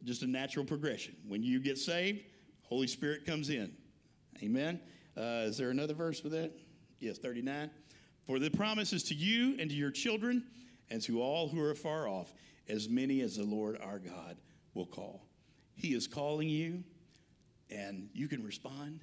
[0.05, 1.15] just a natural progression.
[1.27, 2.23] When you get saved,
[2.63, 3.71] Holy Spirit comes in.
[4.41, 4.79] Amen.
[5.17, 6.51] Uh, is there another verse with that?
[6.99, 7.69] Yes, 39.
[8.25, 10.43] For the promise is to you and to your children
[10.89, 12.33] and to all who are far off,
[12.67, 14.37] as many as the Lord our God
[14.73, 15.27] will call.
[15.75, 16.83] He is calling you,
[17.69, 19.01] and you can respond.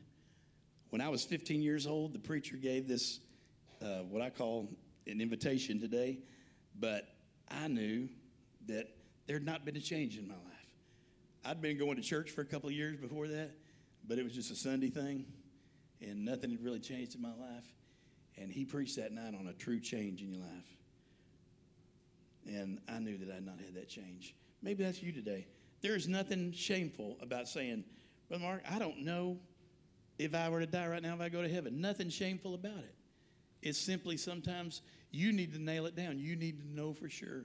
[0.91, 3.21] When I was 15 years old, the preacher gave this,
[3.81, 4.69] uh, what I call
[5.07, 6.19] an invitation today,
[6.79, 7.09] but
[7.51, 8.09] I knew
[8.67, 8.89] that
[9.27, 10.43] there had not been a change in my life.
[11.45, 13.51] I'd been going to church for a couple of years before that,
[14.07, 15.25] but it was just a Sunday thing,
[16.01, 17.65] and nothing had really changed in my life.
[18.39, 20.77] And he preached that night on a true change in your life.
[22.47, 24.35] And I knew that I'd not had that change.
[24.63, 25.47] Maybe that's you today.
[25.81, 27.85] There is nothing shameful about saying,
[28.29, 29.39] Brother Mark, I don't know
[30.19, 31.81] if I were to die right now if I go to heaven.
[31.81, 32.95] Nothing shameful about it.
[33.63, 36.19] It's simply sometimes you need to nail it down.
[36.19, 37.45] You need to know for sure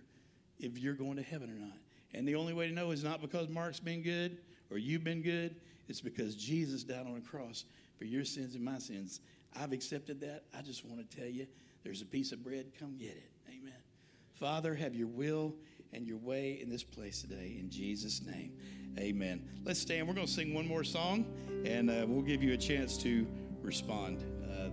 [0.60, 1.78] if you're going to heaven or not.
[2.14, 4.38] And the only way to know is not because Mark's been good
[4.72, 5.56] or you've been good,
[5.88, 7.66] it's because Jesus died on a cross
[7.98, 9.22] for your sins and my sins.
[9.56, 10.44] I've accepted that.
[10.58, 11.48] I just want to tell you
[11.84, 12.68] there's a piece of bread.
[12.80, 13.32] Come get it.
[13.50, 13.74] Amen.
[14.40, 15.56] Father, have your will
[15.94, 17.58] and your way in this place today.
[17.60, 18.52] In Jesus' name,
[19.00, 19.48] amen.
[19.64, 20.08] Let's stand.
[20.08, 21.26] We're going to sing one more song,
[21.66, 23.26] and uh, we'll give you a chance to
[23.62, 24.70] respond uh,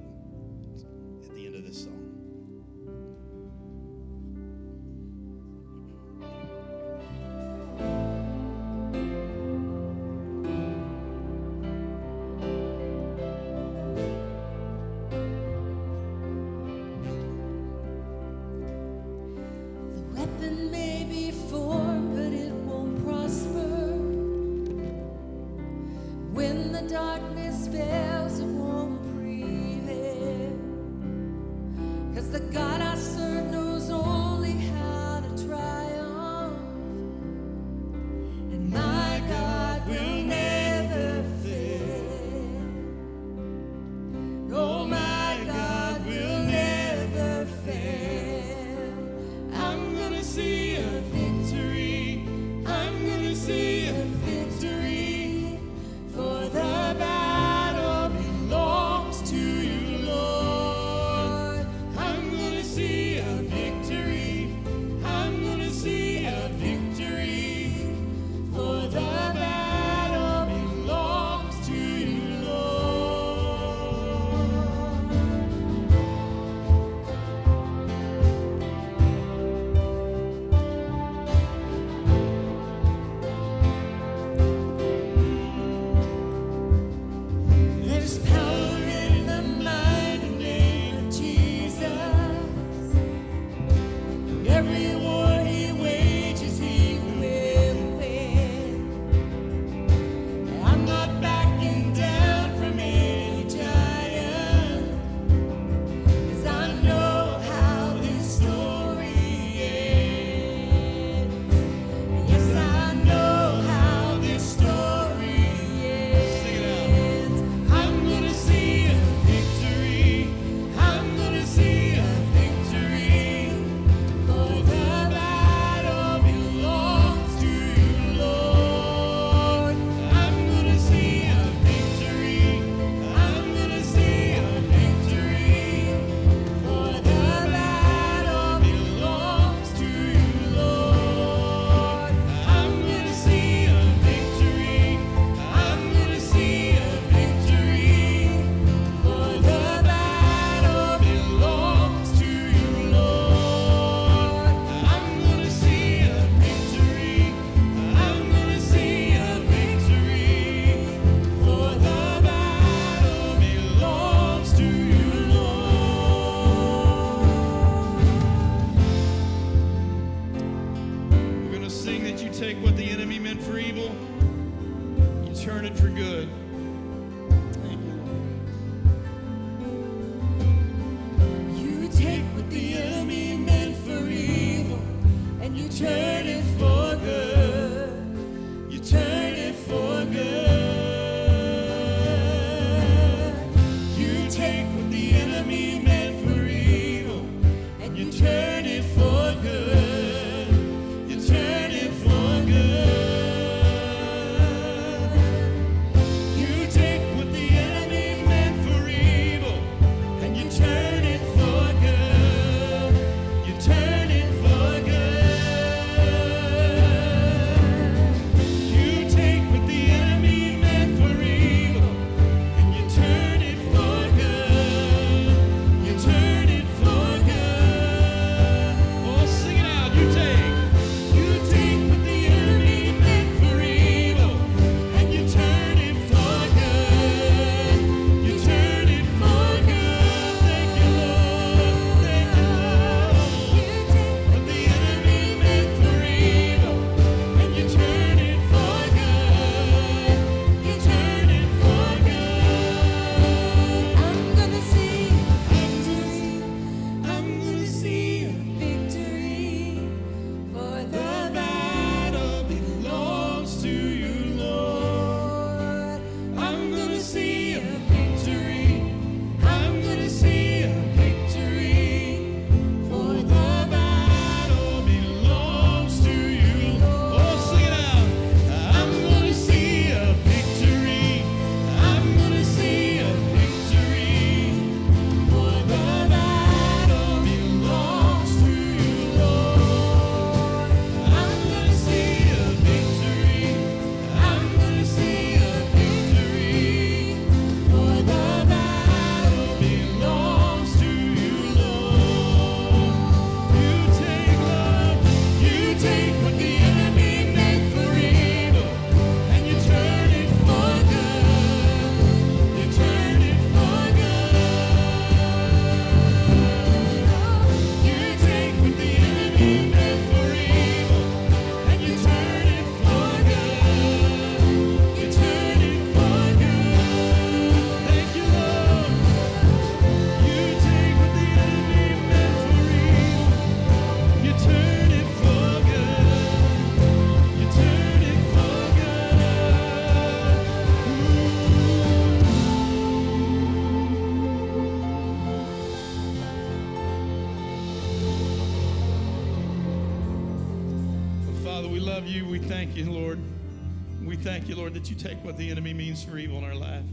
[354.85, 356.85] that you take what the enemy means for evil in our life,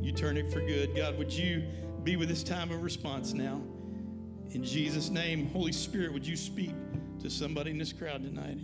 [0.00, 0.96] you turn it for good.
[0.96, 1.62] God, would you
[2.02, 3.60] be with this time of response now?
[4.52, 6.70] In Jesus' name, Holy Spirit, would you speak
[7.20, 8.56] to somebody in this crowd tonight?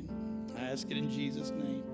[0.57, 1.85] I ask it in Jesus' name.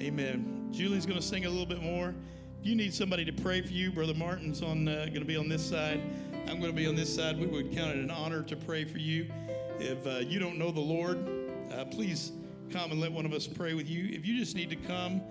[0.00, 0.68] Amen.
[0.72, 2.12] Julie's going to sing a little bit more.
[2.60, 5.36] If you need somebody to pray for you, Brother Martin's on uh, going to be
[5.36, 6.02] on this side.
[6.48, 7.38] I'm going to be on this side.
[7.38, 9.30] We would count it an honor to pray for you.
[9.78, 11.24] If uh, you don't know the Lord,
[11.72, 12.32] uh, please
[12.68, 14.08] come and let one of us pray with you.
[14.12, 15.22] If you just need to come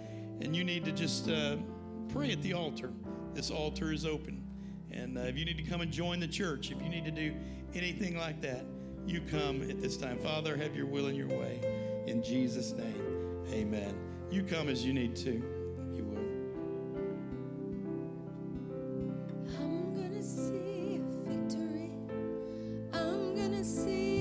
[0.42, 1.58] and you need to just uh,
[2.12, 2.92] pray at the altar,
[3.34, 4.44] this altar is open.
[4.92, 7.12] And uh, if you need to come and join the church, if you need to
[7.12, 7.36] do
[7.74, 8.66] anything like that,
[9.06, 10.18] you come at this time.
[10.20, 12.04] Father, have your will and your way.
[12.08, 13.96] In Jesus' name, amen.
[14.32, 15.32] You come as you need to.
[15.96, 16.20] You would.
[19.60, 21.92] I'm gonna see a victory.
[22.94, 24.19] I'm gonna see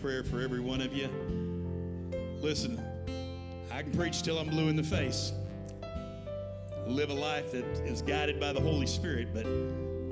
[0.00, 1.08] prayer for every one of you.
[2.40, 2.80] Listen,
[3.72, 5.32] I can preach till I'm blue in the face.
[6.86, 9.46] Live a life that is guided by the Holy Spirit, but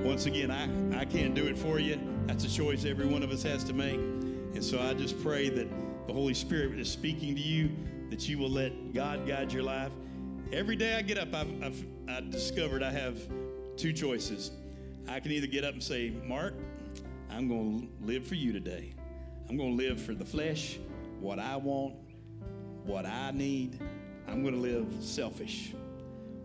[0.05, 1.99] once again, I, I can't do it for you.
[2.27, 3.95] That's a choice every one of us has to make.
[3.95, 5.69] And so I just pray that
[6.07, 7.71] the Holy Spirit is speaking to you,
[8.11, 9.93] that you will let God guide your life.
[10.53, 13.19] Every day I get up, I've, I've I discovered I have
[13.77, 14.53] two choices.
[15.09, 16.55] I can either get up and say, Mark,
[17.31, 18.95] I'm going to live for you today.
[19.49, 20.79] I'm going to live for the flesh,
[21.21, 21.95] what I want,
[22.85, 23.81] what I need.
[24.27, 25.73] I'm going to live selfish.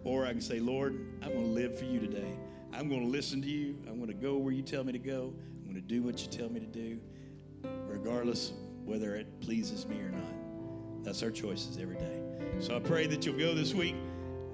[0.04, 2.34] Or I can say, Lord, I'm going to live for you today.
[2.74, 3.76] I'm going to listen to you.
[3.88, 5.34] I'm going to go where you tell me to go.
[5.58, 7.00] I'm going to do what you tell me to do,
[7.88, 8.54] regardless
[8.86, 11.04] whether it pleases me or not.
[11.04, 12.22] That's our choices every day.
[12.60, 13.96] So I pray that you'll go this week.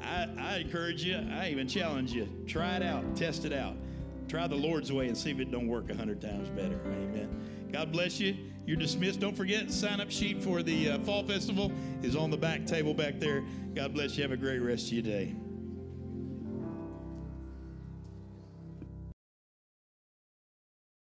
[0.02, 3.76] I, I encourage you, I even challenge you, try it out, test it out.
[4.28, 6.80] Try the Lord's way and see if it don't work a hundred times better.
[6.86, 7.30] Amen.
[7.72, 8.36] God bless you.
[8.66, 9.20] You're dismissed.
[9.20, 11.72] Don't forget, sign up sheet for the uh, fall festival
[12.02, 13.44] is on the back table back there.
[13.76, 14.24] God bless you.
[14.24, 15.36] Have a great rest of your day.